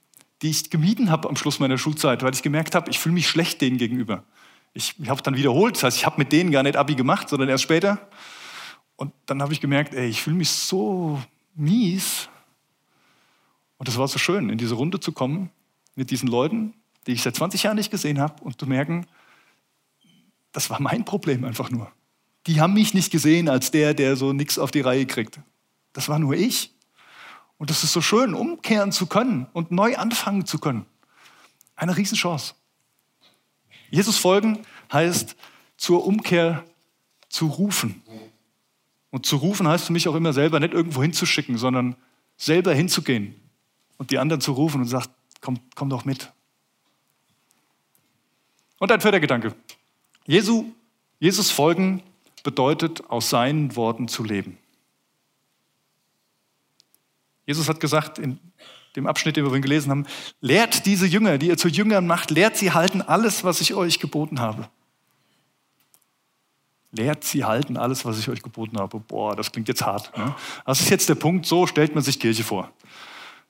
die 0.42 0.50
ich 0.50 0.70
gemieden 0.70 1.08
habe 1.12 1.28
am 1.28 1.36
Schluss 1.36 1.60
meiner 1.60 1.78
Schulzeit, 1.78 2.24
weil 2.24 2.34
ich 2.34 2.42
gemerkt 2.42 2.74
habe, 2.74 2.90
ich 2.90 2.98
fühle 2.98 3.14
mich 3.14 3.28
schlecht 3.28 3.60
denen 3.60 3.78
gegenüber. 3.78 4.24
Ich, 4.72 4.98
ich 4.98 5.08
habe 5.08 5.22
dann 5.22 5.36
wiederholt, 5.36 5.76
das 5.76 5.84
heißt, 5.84 5.98
ich 5.98 6.04
habe 6.04 6.18
mit 6.18 6.32
denen 6.32 6.50
gar 6.50 6.64
nicht 6.64 6.74
Abi 6.74 6.96
gemacht, 6.96 7.28
sondern 7.28 7.48
erst 7.48 7.62
später. 7.62 8.08
Und 8.96 9.12
dann 9.26 9.40
habe 9.40 9.52
ich 9.52 9.60
gemerkt, 9.60 9.94
ey, 9.94 10.08
ich 10.08 10.20
fühle 10.20 10.34
mich 10.34 10.50
so 10.50 11.22
mies. 11.54 12.28
Und 13.78 13.88
es 13.88 13.96
war 13.96 14.08
so 14.08 14.18
schön, 14.18 14.50
in 14.50 14.58
diese 14.58 14.74
Runde 14.74 14.98
zu 14.98 15.12
kommen 15.12 15.50
mit 16.00 16.10
diesen 16.10 16.28
Leuten, 16.28 16.72
die 17.06 17.12
ich 17.12 17.22
seit 17.22 17.36
20 17.36 17.64
Jahren 17.64 17.76
nicht 17.76 17.90
gesehen 17.90 18.18
habe, 18.18 18.42
und 18.42 18.58
zu 18.58 18.66
merken, 18.66 19.06
das 20.50 20.70
war 20.70 20.80
mein 20.80 21.04
Problem 21.04 21.44
einfach 21.44 21.70
nur. 21.70 21.92
Die 22.46 22.58
haben 22.58 22.72
mich 22.72 22.94
nicht 22.94 23.12
gesehen 23.12 23.50
als 23.50 23.70
der, 23.70 23.92
der 23.92 24.16
so 24.16 24.32
nichts 24.32 24.58
auf 24.58 24.70
die 24.70 24.80
Reihe 24.80 25.04
kriegt. 25.04 25.40
Das 25.92 26.08
war 26.08 26.18
nur 26.18 26.34
ich. 26.34 26.74
Und 27.58 27.68
das 27.68 27.84
ist 27.84 27.92
so 27.92 28.00
schön, 28.00 28.32
umkehren 28.32 28.92
zu 28.92 29.06
können 29.06 29.46
und 29.52 29.70
neu 29.72 29.94
anfangen 29.96 30.46
zu 30.46 30.58
können. 30.58 30.86
Eine 31.76 31.94
Riesenchance. 31.94 32.54
Jesus 33.90 34.16
folgen 34.16 34.60
heißt, 34.90 35.36
zur 35.76 36.06
Umkehr 36.06 36.64
zu 37.28 37.46
rufen. 37.46 38.02
Und 39.10 39.26
zu 39.26 39.36
rufen 39.36 39.68
heißt 39.68 39.84
für 39.84 39.92
mich 39.92 40.08
auch 40.08 40.14
immer 40.14 40.32
selber 40.32 40.60
nicht 40.60 40.72
irgendwo 40.72 41.02
hinzuschicken, 41.02 41.58
sondern 41.58 41.94
selber 42.38 42.72
hinzugehen 42.72 43.34
und 43.98 44.10
die 44.10 44.18
anderen 44.18 44.40
zu 44.40 44.52
rufen 44.52 44.80
und 44.80 44.86
sagt, 44.86 45.10
komm, 45.40 45.58
komm 45.74 45.90
doch 45.90 46.04
mit. 46.04 46.32
Und 48.78 48.90
ein 48.90 49.00
vierter 49.00 49.20
Gedanke. 49.20 49.54
Jesu, 50.26 50.72
Jesus 51.18 51.50
folgen 51.50 52.02
bedeutet, 52.42 53.08
aus 53.10 53.30
seinen 53.30 53.76
Worten 53.76 54.08
zu 54.08 54.24
leben. 54.24 54.58
Jesus 57.46 57.68
hat 57.68 57.80
gesagt 57.80 58.18
in 58.18 58.38
dem 58.96 59.06
Abschnitt, 59.06 59.36
den 59.36 59.44
wir 59.44 59.50
vorhin 59.50 59.62
gelesen 59.62 59.90
haben, 59.90 60.06
lehrt 60.40 60.86
diese 60.86 61.06
Jünger, 61.06 61.38
die 61.38 61.48
ihr 61.48 61.56
zu 61.56 61.68
Jüngern 61.68 62.06
macht, 62.06 62.30
lehrt 62.30 62.56
sie 62.56 62.72
halten 62.72 63.02
alles, 63.02 63.44
was 63.44 63.60
ich 63.60 63.74
euch 63.74 64.00
geboten 64.00 64.40
habe. 64.40 64.68
Lehrt 66.92 67.22
sie 67.22 67.44
halten 67.44 67.76
alles, 67.76 68.04
was 68.04 68.18
ich 68.18 68.28
euch 68.28 68.42
geboten 68.42 68.78
habe. 68.78 68.98
Boah, 68.98 69.36
das 69.36 69.52
klingt 69.52 69.68
jetzt 69.68 69.84
hart. 69.84 70.16
Ne? 70.16 70.34
Das 70.64 70.80
ist 70.80 70.90
jetzt 70.90 71.08
der 71.08 71.14
Punkt, 71.14 71.46
so 71.46 71.66
stellt 71.66 71.94
man 71.94 72.02
sich 72.02 72.18
Kirche 72.18 72.42
vor. 72.42 72.72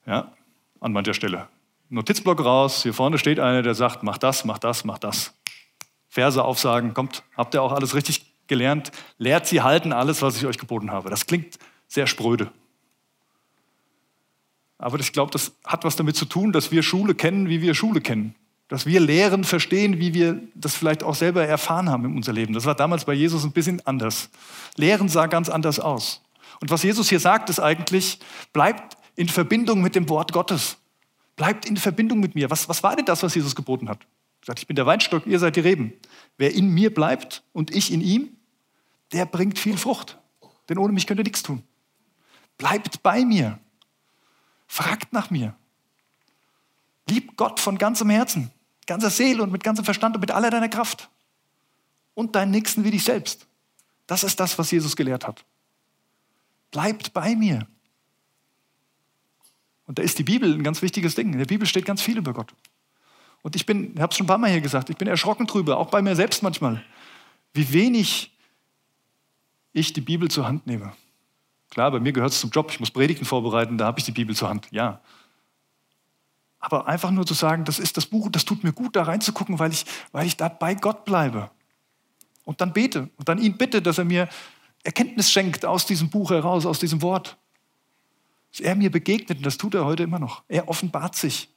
Ja, 0.07 0.33
an 0.81 0.93
mancher 0.93 1.15
Stelle. 1.15 1.49
Notizblock 1.91 2.45
raus, 2.45 2.85
hier 2.85 2.95
vorne 2.95 3.19
steht 3.19 3.41
einer, 3.41 3.63
der 3.63 3.75
sagt, 3.75 4.05
mach 4.05 4.17
das, 4.17 4.45
mach 4.45 4.59
das, 4.59 4.85
mach 4.85 4.99
das. 4.99 5.35
Verse 6.09 6.43
aufsagen, 6.43 6.95
kommt, 6.95 7.25
habt 7.37 7.55
ihr 7.55 7.63
auch 7.63 7.73
alles 7.73 7.95
richtig 7.95 8.35
gelernt? 8.47 8.93
Lehrt 9.19 9.47
sie 9.47 9.61
halten 9.61 9.93
alles, 9.93 10.23
was 10.23 10.37
ich 10.37 10.47
euch 10.47 10.59
geboten 10.59 10.91
habe. 10.91 11.11
Das 11.11 11.27
klingt 11.27 11.59
sehr 11.89 12.07
spröde. 12.07 12.51
Aber 14.79 14.99
ich 15.01 15.13
glaube, 15.13 15.31
das 15.33 15.53
hat 15.65 15.85
was 15.85 15.97
damit 15.97 16.17
zu 16.17 16.25
tun, 16.25 16.53
dass 16.53 16.71
wir 16.71 16.83
Schule 16.83 17.15
kennen, 17.15 17.49
wie 17.49 17.61
wir 17.61 17.75
Schule 17.75 18.01
kennen. 18.01 18.35
Dass 18.69 18.87
wir 18.87 19.01
Lehren 19.01 19.43
verstehen, 19.43 19.99
wie 19.99 20.15
wir 20.15 20.41
das 20.55 20.77
vielleicht 20.77 21.03
auch 21.03 21.17
selber 21.17 21.45
erfahren 21.45 21.91
haben 21.91 22.05
in 22.05 22.17
unser 22.17 22.33
Leben. 22.33 22.55
Das 22.55 22.67
war 22.67 22.77
damals 22.77 23.05
bei 23.05 23.15
Jesus 23.15 23.45
ein 23.45 23.53
bisschen 23.53 23.85
anders. 23.85 24.31
Lehren 24.77 25.09
sah 25.09 25.27
ganz 25.27 25.49
anders 25.49 25.81
aus. 25.81 26.23
Und 26.61 26.71
was 26.71 26.83
Jesus 26.85 27.09
hier 27.09 27.21
sagt, 27.21 27.51
ist 27.51 27.59
eigentlich, 27.59 28.21
bleibt 28.53 28.97
in 29.17 29.29
Verbindung 29.29 29.83
mit 29.83 29.97
dem 29.97 30.09
Wort 30.09 30.33
Gottes. 30.33 30.80
Bleibt 31.41 31.65
in 31.65 31.79
Verbindung 31.79 32.21
mit 32.21 32.35
mir. 32.35 32.51
Was, 32.51 32.69
was 32.69 32.83
war 32.83 32.95
denn 32.95 33.07
das, 33.07 33.23
was 33.23 33.35
Jesus 33.35 33.57
geboten 33.57 33.89
hat? 33.89 34.03
Er 34.43 34.49
sagt, 34.49 34.59
ich 34.59 34.67
bin 34.67 34.77
der 34.77 34.85
Weinstock, 34.85 35.27
ihr 35.27 35.39
seid 35.39 35.57
die 35.57 35.61
Reben. 35.61 35.95
Wer 36.37 36.53
in 36.53 36.69
mir 36.69 36.93
bleibt 36.93 37.43
und 37.55 37.75
ich 37.75 37.91
in 37.91 38.03
ihm, 38.03 38.37
der 39.15 39.25
bringt 39.25 39.59
viel 39.59 39.79
Frucht. 39.79 40.19
Denn 40.69 40.77
ohne 40.77 40.93
mich 40.93 41.07
könnt 41.07 41.19
ihr 41.19 41.25
nichts 41.25 41.43
tun. 41.43 41.63
Bleibt 42.59 43.03
bei 43.03 43.25
mir. 43.25 43.59
Fragt 44.67 45.15
nach 45.15 45.31
mir. 45.31 45.55
Lieb 47.09 47.39
Gott 47.39 47.59
von 47.59 47.79
ganzem 47.79 48.11
Herzen, 48.11 48.51
ganzer 48.87 49.09
Seele 49.09 49.43
und 49.43 49.51
mit 49.51 49.65
ganzem 49.65 49.87
Verstand 49.87 50.17
und 50.17 50.21
mit 50.21 50.33
aller 50.33 50.51
deiner 50.51 50.69
Kraft. 50.69 51.09
Und 52.13 52.37
deinen 52.37 52.51
Nächsten 52.51 52.85
wie 52.85 52.91
dich 52.91 53.05
selbst. 53.05 53.47
Das 54.07 54.25
ist 54.25 54.39
das, 54.41 54.59
was 54.59 54.71
Jesus 54.71 54.95
gelehrt 54.95 55.27
hat. 55.27 55.43
Bleibt 56.71 57.15
bei 57.15 57.35
mir. 57.35 57.67
Und 59.91 59.99
da 59.99 60.05
ist 60.05 60.21
die 60.21 60.23
Bibel 60.23 60.55
ein 60.55 60.63
ganz 60.63 60.83
wichtiges 60.83 61.17
Ding. 61.17 61.33
In 61.33 61.41
der 61.41 61.47
Bibel 61.47 61.67
steht 61.67 61.85
ganz 61.85 62.01
viel 62.01 62.17
über 62.17 62.33
Gott. 62.33 62.55
Und 63.43 63.57
ich 63.57 63.67
bin, 63.67 63.93
ich 63.93 64.01
habe 64.01 64.13
es 64.13 64.17
schon 64.17 64.27
ein 64.27 64.29
paar 64.29 64.39
Mal 64.39 64.49
hier 64.49 64.61
gesagt, 64.61 64.89
ich 64.89 64.97
bin 64.97 65.09
erschrocken 65.09 65.49
drüber, 65.49 65.79
auch 65.79 65.91
bei 65.91 66.01
mir 66.01 66.15
selbst 66.15 66.45
manchmal, 66.45 66.81
wie 67.55 67.73
wenig 67.73 68.31
ich 69.73 69.93
die 69.93 70.01
Bibel 70.01 70.31
zur 70.31 70.47
Hand 70.47 70.65
nehme. 70.69 70.93
Klar, 71.71 71.91
bei 71.91 71.99
mir 71.99 72.13
gehört 72.13 72.31
es 72.31 72.39
zum 72.39 72.51
Job, 72.51 72.71
ich 72.71 72.79
muss 72.79 72.93
Predigten 72.93 73.25
vorbereiten, 73.25 73.79
da 73.79 73.87
habe 73.87 73.99
ich 73.99 74.05
die 74.05 74.13
Bibel 74.13 74.37
zur 74.37 74.49
Hand, 74.49 74.69
ja. 74.71 75.01
Aber 76.61 76.87
einfach 76.87 77.11
nur 77.11 77.27
zu 77.27 77.35
sagen, 77.35 77.65
das 77.65 77.81
ist 77.81 77.97
das 77.97 78.07
Buch, 78.07 78.31
das 78.31 78.45
tut 78.45 78.63
mir 78.63 78.73
gut, 78.73 78.95
da 78.95 79.03
reinzugucken, 79.03 79.59
weil 79.59 79.73
ich, 79.73 79.85
weil 80.13 80.25
ich 80.25 80.37
da 80.37 80.49
bei 80.49 80.77
Gott 80.77 81.05
bleibe. 81.05 81.51
Und 82.45 82.61
dann 82.61 82.73
bete 82.73 83.11
und 83.17 83.29
dann 83.29 83.39
ihn 83.39 83.59
bitte, 83.59 83.83
dass 83.83 83.99
er 83.99 84.05
mir 84.05 84.29
Erkenntnis 84.85 85.33
schenkt 85.33 85.67
aus 85.67 85.85
diesem 85.85 86.11
Buch 86.11 86.31
heraus, 86.31 86.65
aus 86.65 86.79
diesem 86.79 87.03
Wort. 87.03 87.40
Dass 88.51 88.61
er 88.61 88.75
mir 88.75 88.91
begegnet, 88.91 89.39
und 89.39 89.47
das 89.47 89.59
tut 89.59 89.75
er 89.75 89.85
heute 89.85 90.03
immer 90.03 90.19
noch. 90.19 90.43
Er 90.49 90.69
offenbart 90.69 91.17
sich. 91.17 91.49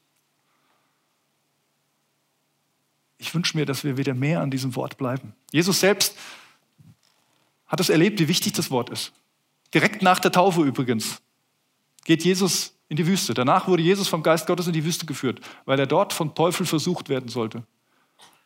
Ich 3.17 3.33
wünsche 3.33 3.57
mir, 3.57 3.65
dass 3.65 3.83
wir 3.83 3.97
wieder 3.97 4.13
mehr 4.13 4.41
an 4.41 4.51
diesem 4.51 4.75
Wort 4.75 4.97
bleiben. 4.97 5.33
Jesus 5.51 5.79
selbst 5.79 6.17
hat 7.67 7.79
es 7.79 7.89
erlebt, 7.89 8.19
wie 8.19 8.27
wichtig 8.27 8.53
das 8.53 8.69
Wort 8.69 8.89
ist. 8.89 9.13
Direkt 9.73 10.01
nach 10.01 10.19
der 10.19 10.31
Taufe 10.31 10.61
übrigens 10.61 11.21
geht 12.03 12.23
Jesus 12.23 12.75
in 12.89 12.97
die 12.97 13.07
Wüste. 13.07 13.33
Danach 13.33 13.67
wurde 13.67 13.81
Jesus 13.81 14.07
vom 14.07 14.21
Geist 14.21 14.45
Gottes 14.45 14.67
in 14.67 14.73
die 14.73 14.85
Wüste 14.85 15.05
geführt, 15.05 15.39
weil 15.65 15.79
er 15.79 15.87
dort 15.87 16.13
vom 16.13 16.35
Teufel 16.35 16.65
versucht 16.65 17.09
werden 17.09 17.29
sollte. 17.29 17.63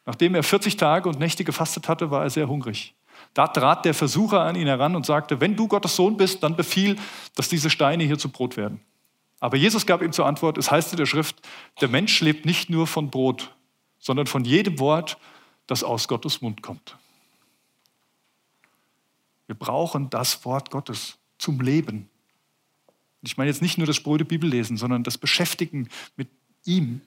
Nachdem 0.05 0.35
er 0.35 0.43
40 0.43 0.77
Tage 0.77 1.09
und 1.09 1.19
Nächte 1.19 1.43
gefastet 1.43 1.89
hatte, 1.89 2.11
war 2.11 2.23
er 2.23 2.29
sehr 2.29 2.47
hungrig. 2.47 2.95
Da 3.37 3.45
trat 3.45 3.85
der 3.85 3.93
Versucher 3.93 4.41
an 4.41 4.55
ihn 4.55 4.65
heran 4.65 4.95
und 4.95 5.05
sagte, 5.05 5.39
wenn 5.39 5.55
du 5.55 5.67
Gottes 5.67 5.95
Sohn 5.95 6.17
bist, 6.17 6.41
dann 6.41 6.55
befiehl, 6.55 6.95
dass 7.35 7.47
diese 7.47 7.69
Steine 7.69 8.03
hier 8.03 8.17
zu 8.17 8.29
Brot 8.29 8.57
werden. 8.57 8.81
Aber 9.39 9.57
Jesus 9.57 9.85
gab 9.85 10.01
ihm 10.01 10.11
zur 10.11 10.25
Antwort, 10.25 10.57
es 10.57 10.71
heißt 10.71 10.91
in 10.91 10.97
der 10.97 11.05
Schrift, 11.05 11.47
der 11.79 11.87
Mensch 11.87 12.19
lebt 12.21 12.47
nicht 12.47 12.71
nur 12.71 12.87
von 12.87 13.11
Brot, 13.11 13.55
sondern 13.99 14.25
von 14.25 14.43
jedem 14.43 14.79
Wort, 14.79 15.19
das 15.67 15.83
aus 15.83 16.07
Gottes 16.07 16.41
Mund 16.41 16.63
kommt. 16.63 16.97
Wir 19.45 19.53
brauchen 19.53 20.09
das 20.09 20.43
Wort 20.43 20.71
Gottes 20.71 21.19
zum 21.37 21.61
Leben. 21.61 22.09
Ich 23.21 23.37
meine 23.37 23.51
jetzt 23.51 23.61
nicht 23.61 23.77
nur 23.77 23.85
das 23.85 23.97
spröde 23.97 24.25
Bibellesen, 24.25 24.77
sondern 24.77 25.03
das 25.03 25.19
Beschäftigen 25.19 25.89
mit 26.15 26.29
ihm, 26.65 27.01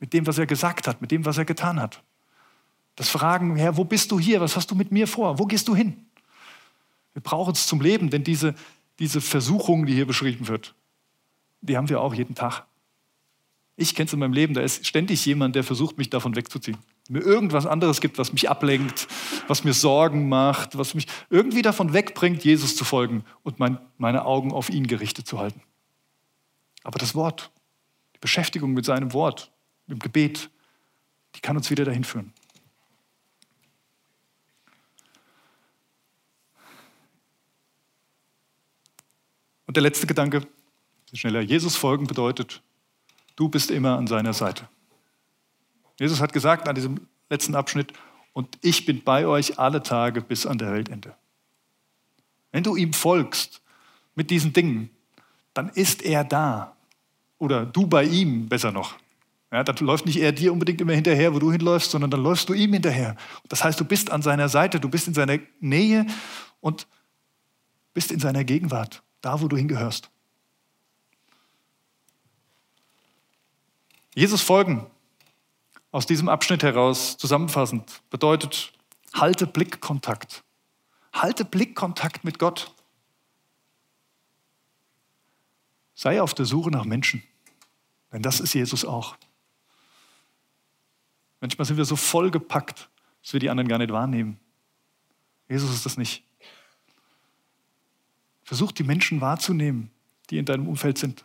mit 0.00 0.14
dem, 0.14 0.26
was 0.26 0.36
er 0.36 0.46
gesagt 0.46 0.88
hat, 0.88 1.00
mit 1.00 1.12
dem, 1.12 1.24
was 1.24 1.38
er 1.38 1.44
getan 1.44 1.80
hat. 1.80 2.02
Das 2.96 3.08
Fragen, 3.10 3.56
Herr, 3.56 3.76
wo 3.76 3.84
bist 3.84 4.10
du 4.10 4.18
hier? 4.18 4.40
Was 4.40 4.56
hast 4.56 4.70
du 4.70 4.74
mit 4.74 4.90
mir 4.90 5.06
vor? 5.06 5.38
Wo 5.38 5.44
gehst 5.44 5.68
du 5.68 5.76
hin? 5.76 6.06
Wir 7.12 7.22
brauchen 7.22 7.52
es 7.52 7.66
zum 7.66 7.80
Leben, 7.80 8.10
denn 8.10 8.24
diese, 8.24 8.54
diese 8.98 9.20
Versuchung, 9.20 9.86
die 9.86 9.94
hier 9.94 10.06
beschrieben 10.06 10.48
wird, 10.48 10.74
die 11.60 11.76
haben 11.76 11.88
wir 11.88 12.00
auch 12.00 12.14
jeden 12.14 12.34
Tag. 12.34 12.66
Ich 13.76 13.94
kenne 13.94 14.06
es 14.06 14.12
in 14.14 14.18
meinem 14.18 14.32
Leben, 14.32 14.54
da 14.54 14.62
ist 14.62 14.86
ständig 14.86 15.24
jemand, 15.26 15.54
der 15.54 15.62
versucht, 15.62 15.98
mich 15.98 16.08
davon 16.08 16.34
wegzuziehen. 16.34 16.78
Mir 17.08 17.20
irgendwas 17.20 17.66
anderes 17.66 18.00
gibt, 18.00 18.16
was 18.16 18.32
mich 18.32 18.48
ablenkt, 18.48 19.06
was 19.46 19.64
mir 19.64 19.74
Sorgen 19.74 20.28
macht, 20.28 20.78
was 20.78 20.94
mich 20.94 21.06
irgendwie 21.28 21.62
davon 21.62 21.92
wegbringt, 21.92 22.42
Jesus 22.44 22.76
zu 22.76 22.84
folgen 22.84 23.24
und 23.42 23.58
mein, 23.58 23.78
meine 23.98 24.24
Augen 24.24 24.52
auf 24.52 24.70
ihn 24.70 24.86
gerichtet 24.86 25.26
zu 25.26 25.38
halten. 25.38 25.60
Aber 26.82 26.98
das 26.98 27.14
Wort, 27.14 27.50
die 28.14 28.18
Beschäftigung 28.20 28.72
mit 28.72 28.86
seinem 28.86 29.12
Wort, 29.12 29.52
im 29.88 29.98
Gebet, 29.98 30.50
die 31.34 31.40
kann 31.40 31.56
uns 31.56 31.70
wieder 31.70 31.84
dahin 31.84 32.04
führen. 32.04 32.32
Und 39.66 39.76
der 39.76 39.82
letzte 39.82 40.06
Gedanke, 40.06 40.46
schneller, 41.12 41.40
Jesus 41.40 41.76
folgen 41.76 42.06
bedeutet, 42.06 42.62
du 43.36 43.48
bist 43.48 43.70
immer 43.70 43.96
an 43.98 44.06
seiner 44.06 44.32
Seite. 44.32 44.68
Jesus 45.98 46.20
hat 46.20 46.32
gesagt 46.32 46.68
an 46.68 46.74
diesem 46.74 47.06
letzten 47.30 47.54
Abschnitt, 47.54 47.92
und 48.32 48.58
ich 48.60 48.84
bin 48.84 49.02
bei 49.02 49.26
euch 49.26 49.58
alle 49.58 49.82
Tage 49.82 50.20
bis 50.20 50.44
an 50.44 50.58
der 50.58 50.70
Weltende. 50.70 51.14
Wenn 52.52 52.62
du 52.62 52.76
ihm 52.76 52.92
folgst 52.92 53.62
mit 54.14 54.28
diesen 54.28 54.52
Dingen, 54.52 54.90
dann 55.54 55.70
ist 55.70 56.02
er 56.02 56.22
da. 56.22 56.76
Oder 57.38 57.64
du 57.64 57.86
bei 57.86 58.04
ihm, 58.04 58.46
besser 58.46 58.72
noch. 58.72 58.96
Ja, 59.50 59.64
dann 59.64 59.76
läuft 59.78 60.04
nicht 60.04 60.18
er 60.18 60.32
dir 60.32 60.52
unbedingt 60.52 60.82
immer 60.82 60.92
hinterher, 60.92 61.32
wo 61.32 61.38
du 61.38 61.50
hinläufst, 61.50 61.90
sondern 61.90 62.10
dann 62.10 62.22
läufst 62.22 62.48
du 62.50 62.52
ihm 62.52 62.74
hinterher. 62.74 63.16
Das 63.48 63.64
heißt, 63.64 63.80
du 63.80 63.86
bist 63.86 64.10
an 64.10 64.20
seiner 64.20 64.50
Seite, 64.50 64.80
du 64.80 64.90
bist 64.90 65.08
in 65.08 65.14
seiner 65.14 65.38
Nähe 65.60 66.06
und 66.60 66.86
bist 67.94 68.12
in 68.12 68.20
seiner 68.20 68.44
Gegenwart, 68.44 69.02
da 69.20 69.40
wo 69.40 69.48
du 69.48 69.56
hingehörst. 69.56 70.10
Jesus 74.14 74.40
folgen 74.40 74.86
aus 75.92 76.06
diesem 76.06 76.28
Abschnitt 76.28 76.62
heraus 76.62 77.16
zusammenfassend 77.16 78.02
bedeutet, 78.10 78.72
halte 79.14 79.46
Blickkontakt. 79.46 80.44
Halte 81.12 81.46
Blickkontakt 81.46 82.24
mit 82.24 82.38
Gott. 82.38 82.74
Sei 85.94 86.20
auf 86.20 86.34
der 86.34 86.44
Suche 86.44 86.70
nach 86.70 86.84
Menschen, 86.84 87.22
denn 88.12 88.20
das 88.20 88.40
ist 88.40 88.52
Jesus 88.52 88.84
auch. 88.84 89.16
Manchmal 91.40 91.64
sind 91.64 91.78
wir 91.78 91.86
so 91.86 91.96
vollgepackt, 91.96 92.90
dass 93.22 93.32
wir 93.32 93.40
die 93.40 93.48
anderen 93.48 93.68
gar 93.68 93.78
nicht 93.78 93.92
wahrnehmen. 93.92 94.38
Jesus 95.48 95.72
ist 95.72 95.86
das 95.86 95.96
nicht. 95.96 96.25
Versuch 98.46 98.70
die 98.70 98.84
Menschen 98.84 99.20
wahrzunehmen, 99.20 99.90
die 100.30 100.38
in 100.38 100.44
deinem 100.44 100.68
Umfeld 100.68 100.98
sind 100.98 101.24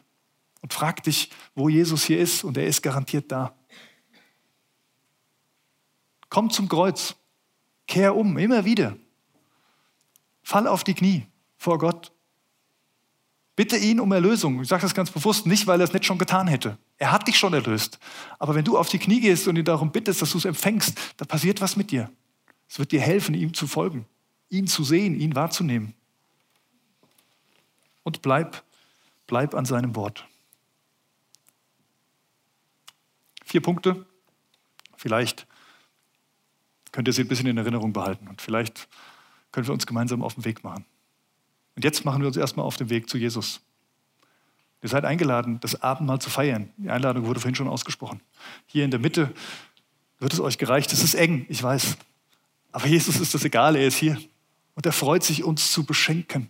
und 0.62 0.74
frag 0.74 1.04
dich, 1.04 1.30
wo 1.54 1.70
Jesus 1.70 2.04
hier 2.04 2.18
ist 2.18 2.44
und 2.44 2.58
er 2.58 2.66
ist 2.66 2.82
garantiert 2.82 3.32
da. 3.32 3.56
Komm 6.30 6.50
zum 6.50 6.68
Kreuz, 6.68 7.16
kehr 7.86 8.16
um, 8.16 8.40
immer 8.40 8.66
wieder. 8.66 8.98
Fall 10.42 10.66
auf 10.66 10.84
die 10.84 10.96
Knie 10.96 11.28
vor 11.58 11.78
Gott. 11.78 12.12
Bitte 13.56 13.78
ihn 13.78 14.00
um 14.00 14.12
Erlösung. 14.12 14.60
Ich 14.64 14.70
sage 14.70 14.82
das 14.82 14.96
ganz 14.96 15.12
bewusst, 15.12 15.46
nicht 15.46 15.68
weil 15.68 15.80
er 15.80 15.84
es 15.84 15.94
nicht 15.94 16.06
schon 16.06 16.18
getan 16.18 16.48
hätte. 16.48 16.80
Er 16.98 17.12
hat 17.12 17.28
dich 17.28 17.38
schon 17.38 17.54
erlöst. 17.54 18.00
Aber 18.40 18.56
wenn 18.56 18.66
du 18.66 18.80
auf 18.80 18.90
die 18.90 18.98
Knie 18.98 19.20
gehst 19.20 19.48
und 19.48 19.58
ihn 19.58 19.66
darum 19.66 19.92
bittest, 19.92 20.24
dass 20.24 20.32
du 20.32 20.40
es 20.40 20.46
empfängst, 20.46 21.00
dann 21.18 21.28
passiert 21.28 21.62
was 21.62 21.76
mit 21.76 21.92
dir. 21.92 22.10
Es 22.68 22.80
wird 22.80 22.92
dir 22.92 23.02
helfen, 23.02 23.36
ihm 23.36 23.54
zu 23.54 23.68
folgen, 23.68 24.08
ihn 24.50 24.66
zu 24.66 24.84
sehen, 24.84 25.20
ihn 25.20 25.36
wahrzunehmen. 25.36 25.94
Und 28.04 28.22
bleib, 28.22 28.64
bleib 29.28 29.54
an 29.54 29.66
seinem 29.66 29.96
Wort. 29.96 30.26
Vier 33.46 33.62
Punkte. 33.62 34.06
Vielleicht 34.98 35.48
könnt 36.92 37.08
ihr 37.08 37.14
sie 37.14 37.22
ein 37.22 37.28
bisschen 37.28 37.48
in 37.48 37.58
Erinnerung 37.58 37.94
behalten 37.94 38.28
und 38.28 38.42
vielleicht 38.42 38.88
können 39.52 39.68
wir 39.68 39.74
uns 39.74 39.86
gemeinsam 39.86 40.22
auf 40.24 40.36
den 40.36 40.46
Weg 40.46 40.64
machen. 40.64 40.86
Und 41.76 41.84
jetzt 41.84 42.06
machen 42.06 42.22
wir 42.22 42.28
uns 42.28 42.38
erstmal 42.38 42.66
auf 42.66 42.78
den 42.78 42.90
Weg 42.90 43.10
zu 43.10 43.18
Jesus. 43.18 43.62
Ihr 44.82 44.90
seid 44.90 45.06
eingeladen, 45.06 45.60
das 45.60 45.82
Abendmahl 45.82 46.20
zu 46.20 46.30
feiern. 46.30 46.72
Die 46.78 46.90
Einladung 46.90 47.26
wurde 47.26 47.40
vorhin 47.40 47.56
schon 47.56 47.68
ausgesprochen. 47.68 48.22
Hier 48.66 48.84
in 48.84 48.92
der 48.92 49.00
Mitte 49.00 49.34
wird 50.20 50.34
es 50.34 50.40
euch 50.40 50.58
gereicht. 50.58 50.92
Es 50.92 51.04
ist 51.04 51.14
eng, 51.14 51.46
ich 51.50 51.62
weiß. 51.62 51.98
Aber 52.72 52.88
Jesus 52.88 53.20
ist 53.20 53.34
das 53.34 53.44
egal, 53.44 53.76
er 53.76 53.88
ist 53.88 53.98
hier. 53.98 54.20
Und 54.76 54.86
er 54.86 54.92
freut 54.92 55.24
sich, 55.24 55.44
uns 55.44 55.72
zu 55.72 55.84
beschenken. 55.84 56.50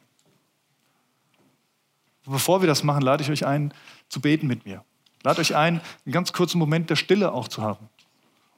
Bevor 2.26 2.62
wir 2.62 2.68
das 2.68 2.84
machen, 2.84 3.02
lade 3.02 3.24
ich 3.24 3.30
euch 3.30 3.46
ein, 3.46 3.74
zu 4.10 4.22
beten 4.22 4.48
mit 4.48 4.66
mir. 4.66 4.84
Lade 5.24 5.42
euch 5.42 5.56
ein, 5.56 5.82
einen 6.06 6.14
ganz 6.14 6.34
kurzen 6.34 6.60
Moment 6.60 6.90
der 6.90 6.96
Stille 6.96 7.32
auch 7.32 7.48
zu 7.48 7.62
haben. 7.62 7.90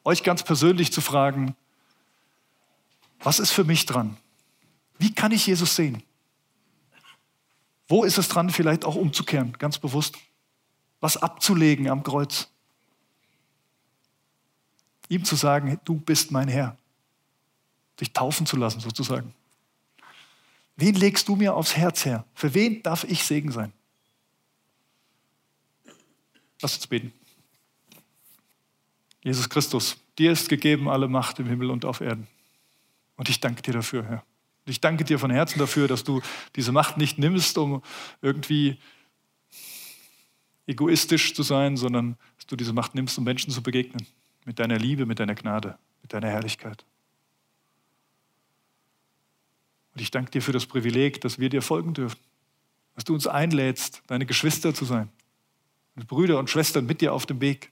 Euch 0.04 0.23
ganz 0.23 0.43
persönlich 0.43 0.91
zu 0.91 1.02
fragen, 1.02 1.56
was 3.19 3.39
ist 3.39 3.52
für 3.52 3.63
mich 3.63 3.86
dran? 3.86 4.17
Wie 4.97 5.13
kann 5.13 5.32
ich 5.32 5.47
Jesus 5.47 5.76
sehen? 5.76 6.04
Wo 7.88 8.04
ist 8.04 8.17
es 8.17 8.28
dran, 8.28 8.49
vielleicht 8.49 8.86
auch 8.86 8.95
umzukehren, 8.95 9.54
ganz 9.54 9.78
bewusst? 9.78 10.17
Was 10.99 11.17
abzulegen 11.17 11.89
am 11.89 12.04
Kreuz? 12.04 12.49
Ihm 15.10 15.26
zu 15.26 15.36
sagen, 15.36 15.80
du 15.86 15.95
bist 15.95 16.32
mein 16.32 16.47
Herr. 16.47 16.78
Dich 17.99 18.13
taufen 18.13 18.45
zu 18.45 18.58
lassen, 18.58 18.80
sozusagen. 18.80 19.34
Wen 20.76 20.96
legst 20.96 21.28
du 21.28 21.36
mir 21.36 21.54
aufs 21.54 21.78
Herz 21.78 22.06
her? 22.06 22.26
Für 22.34 22.54
wen 22.54 22.82
darf 22.82 23.04
ich 23.04 23.24
Segen 23.24 23.52
sein? 23.52 23.72
Lass 26.62 26.76
uns 26.76 26.88
beten. 26.88 27.14
Jesus 29.24 29.50
Christus, 29.50 29.98
dir 30.18 30.32
ist 30.32 30.50
gegeben 30.50 30.90
alle 30.90 31.08
Macht 31.08 31.40
im 31.40 31.48
Himmel 31.48 31.70
und 31.70 31.86
auf 31.86 32.02
Erden. 32.02 32.28
Und 33.16 33.30
ich 33.30 33.40
danke 33.40 33.62
dir 33.62 33.74
dafür, 33.74 34.04
Herr. 34.04 34.24
Und 34.66 34.72
ich 34.72 34.82
danke 34.82 35.04
dir 35.04 35.20
von 35.20 35.30
Herzen 35.30 35.60
dafür, 35.60 35.88
dass 35.88 36.04
du 36.04 36.22
diese 36.56 36.72
Macht 36.72 36.98
nicht 36.98 37.18
nimmst, 37.18 37.58
um 37.58 37.82
irgendwie 38.22 38.80
egoistisch 40.66 41.34
zu 41.34 41.44
sein, 41.44 41.78
sondern 41.78 42.18
dass 42.38 42.48
du 42.48 42.56
diese 42.56 42.74
Macht 42.74 42.96
nimmst, 42.96 43.18
um 43.18 43.24
Menschen 43.24 43.52
zu 43.52 43.62
begegnen. 43.62 44.08
Mit 44.46 44.60
deiner 44.60 44.78
Liebe, 44.78 45.06
mit 45.06 45.20
deiner 45.20 45.36
Gnade, 45.36 45.78
mit 46.02 46.14
deiner 46.14 46.30
Herrlichkeit. 46.30 46.86
Und 49.94 50.02
ich 50.02 50.12
danke 50.12 50.32
dir 50.32 50.42
für 50.42 50.52
das 50.52 50.66
Privileg, 50.66 51.22
dass 51.22 51.40
wir 51.40 51.50
dir 51.50 51.62
folgen 51.62 51.94
dürfen. 51.94 52.20
Dass 52.96 53.04
du 53.04 53.14
uns 53.14 53.28
einlädst, 53.28 54.02
deine 54.08 54.26
Geschwister 54.26 54.74
zu 54.74 54.86
sein 54.86 55.10
und 55.96 56.08
Brüder 56.08 56.40
und 56.40 56.50
Schwestern 56.50 56.86
mit 56.86 57.02
dir 57.02 57.14
auf 57.14 57.26
dem 57.26 57.42
Weg. 57.42 57.72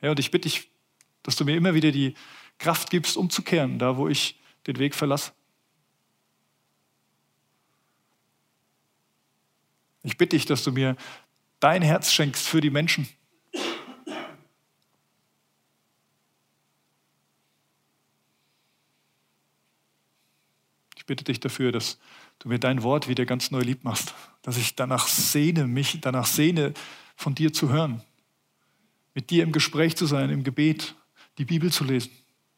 Ja, 0.00 0.10
und 0.10 0.18
ich 0.18 0.30
bitte 0.30 0.48
dich, 0.48 0.70
dass 1.22 1.36
du 1.36 1.44
mir 1.44 1.56
immer 1.56 1.74
wieder 1.74 1.90
die 1.90 2.14
Kraft 2.58 2.90
gibst, 2.90 3.16
umzukehren, 3.16 3.78
da 3.78 3.96
wo 3.96 4.08
ich 4.08 4.38
den 4.66 4.78
Weg 4.78 4.94
verlasse. 4.94 5.32
Ich 10.02 10.18
bitte 10.18 10.36
dich, 10.36 10.44
dass 10.44 10.62
du 10.62 10.72
mir 10.72 10.96
dein 11.60 11.80
Herz 11.80 12.12
schenkst 12.12 12.46
für 12.46 12.60
die 12.60 12.70
Menschen. 12.70 13.08
Ich 21.04 21.06
bitte 21.06 21.24
dich 21.24 21.38
dafür, 21.38 21.70
dass 21.70 21.98
du 22.38 22.48
mir 22.48 22.58
dein 22.58 22.82
Wort 22.82 23.08
wieder 23.08 23.26
ganz 23.26 23.50
neu 23.50 23.60
lieb 23.60 23.84
machst, 23.84 24.14
dass 24.40 24.56
ich 24.56 24.74
danach 24.74 25.06
sehne, 25.06 25.66
mich 25.66 25.98
danach 26.00 26.24
sehne, 26.24 26.72
von 27.14 27.34
dir 27.34 27.52
zu 27.52 27.68
hören, 27.68 28.00
mit 29.12 29.28
dir 29.28 29.42
im 29.42 29.52
Gespräch 29.52 29.98
zu 29.98 30.06
sein, 30.06 30.30
im 30.30 30.44
Gebet, 30.44 30.94
die 31.36 31.44
Bibel 31.44 31.70
zu 31.70 31.84
lesen, 31.84 32.10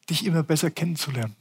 dich 0.09 0.25
immer 0.25 0.43
besser 0.43 0.71
kennenzulernen. 0.71 1.35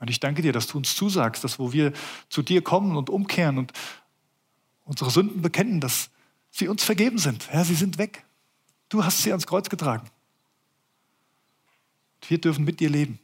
Und 0.00 0.10
ich 0.10 0.20
danke 0.20 0.42
dir, 0.42 0.52
dass 0.52 0.66
du 0.66 0.76
uns 0.76 0.94
zusagst, 0.94 1.42
dass 1.42 1.58
wo 1.58 1.72
wir 1.72 1.94
zu 2.28 2.42
dir 2.42 2.60
kommen 2.60 2.94
und 2.94 3.08
umkehren 3.08 3.56
und 3.56 3.72
unsere 4.84 5.10
Sünden 5.10 5.40
bekennen, 5.40 5.80
dass 5.80 6.10
sie 6.50 6.68
uns 6.68 6.84
vergeben 6.84 7.16
sind. 7.16 7.48
Herr, 7.48 7.64
sie 7.64 7.74
sind 7.74 7.96
weg. 7.96 8.26
Du 8.90 9.02
hast 9.02 9.22
sie 9.22 9.30
ans 9.30 9.46
Kreuz 9.46 9.70
getragen. 9.70 10.10
Wir 12.30 12.40
dürfen 12.40 12.64
mit 12.64 12.78
dir 12.78 12.88
leben. 12.88 13.18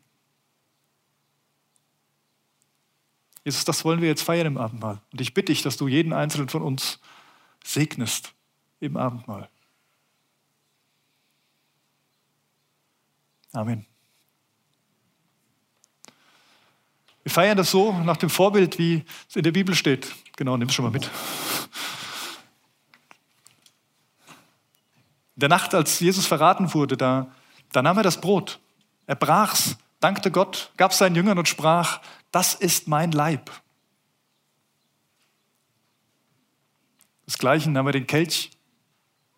Jesus, 3.45 3.65
das 3.65 3.85
wollen 3.85 4.01
wir 4.01 4.09
jetzt 4.09 4.23
feiern 4.23 4.49
im 4.49 4.59
Abendmahl. 4.59 5.01
Und 5.13 5.21
ich 5.21 5.33
bitte 5.33 5.53
dich, 5.53 5.63
dass 5.63 5.77
du 5.77 5.87
jeden 5.87 6.13
einzelnen 6.13 6.49
von 6.49 6.61
uns 6.61 6.99
segnest 7.63 8.35
im 8.81 8.97
Abendmahl. 8.97 9.49
Amen. 13.53 13.87
Wir 17.23 17.31
feiern 17.31 17.57
das 17.57 17.71
so 17.71 17.93
nach 17.93 18.17
dem 18.17 18.29
Vorbild, 18.29 18.77
wie 18.77 19.05
es 19.29 19.37
in 19.37 19.45
der 19.45 19.53
Bibel 19.53 19.77
steht. 19.77 20.13
Genau, 20.35 20.57
nimm 20.57 20.67
es 20.69 20.75
schon 20.75 20.85
mal 20.85 20.91
mit. 20.91 21.09
In 25.37 25.41
der 25.41 25.49
Nacht, 25.49 25.75
als 25.75 26.01
Jesus 26.01 26.27
verraten 26.27 26.75
wurde, 26.75 26.97
da, 26.97 27.33
da 27.71 27.83
nahm 27.83 27.99
er 27.99 28.03
das 28.03 28.21
Brot 28.21 28.59
er 29.07 29.15
brach's, 29.15 29.77
dankte 30.01 30.31
Gott, 30.31 30.73
gab 30.77 30.93
seinen 30.93 31.15
Jüngern 31.15 31.39
und 31.39 31.49
sprach, 31.49 32.01
das 32.33 32.55
ist 32.55 32.89
mein 32.89 33.13
Leib. 33.13 33.51
Desgleichen 37.27 37.73
nahm 37.73 37.87
er 37.87 37.93
den 37.93 38.07
Kelch. 38.07 38.51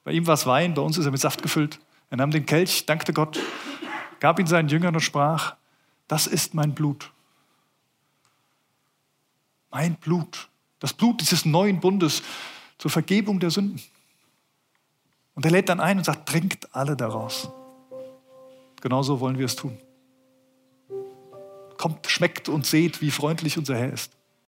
Bei 0.04 0.12
ihm 0.12 0.26
war 0.26 0.34
es 0.34 0.46
Wein, 0.46 0.74
bei 0.74 0.82
uns 0.82 0.98
ist 0.98 1.04
er 1.04 1.10
mit 1.10 1.20
Saft 1.20 1.42
gefüllt. 1.42 1.78
Er 2.10 2.16
nahm 2.16 2.30
den 2.30 2.46
Kelch, 2.46 2.86
dankte 2.86 3.12
Gott, 3.12 3.38
gab 4.20 4.38
ihn 4.38 4.46
seinen 4.46 4.68
Jüngern 4.68 4.94
und 4.94 5.00
sprach, 5.00 5.56
das 6.06 6.26
ist 6.26 6.54
mein 6.54 6.74
Blut. 6.74 7.10
Mein 9.70 9.96
Blut. 9.96 10.48
Das 10.78 10.94
Blut 10.94 11.20
dieses 11.20 11.44
neuen 11.44 11.80
Bundes 11.80 12.22
zur 12.78 12.90
Vergebung 12.90 13.40
der 13.40 13.50
Sünden. 13.50 13.82
Und 15.34 15.44
er 15.44 15.50
lädt 15.50 15.68
dann 15.68 15.80
ein 15.80 15.98
und 15.98 16.04
sagt, 16.04 16.28
trinkt 16.28 16.74
alle 16.74 16.96
daraus. 16.96 17.50
Genauso 18.80 19.20
wollen 19.20 19.38
wir 19.38 19.46
es 19.46 19.56
tun. 19.56 19.78
Kommt, 21.76 22.06
schmeckt 22.08 22.48
und 22.48 22.66
seht, 22.66 23.00
wie 23.00 23.10
freundlich 23.10 23.58
unser 23.58 23.76
Herr 23.76 23.92
ist. 23.92 24.17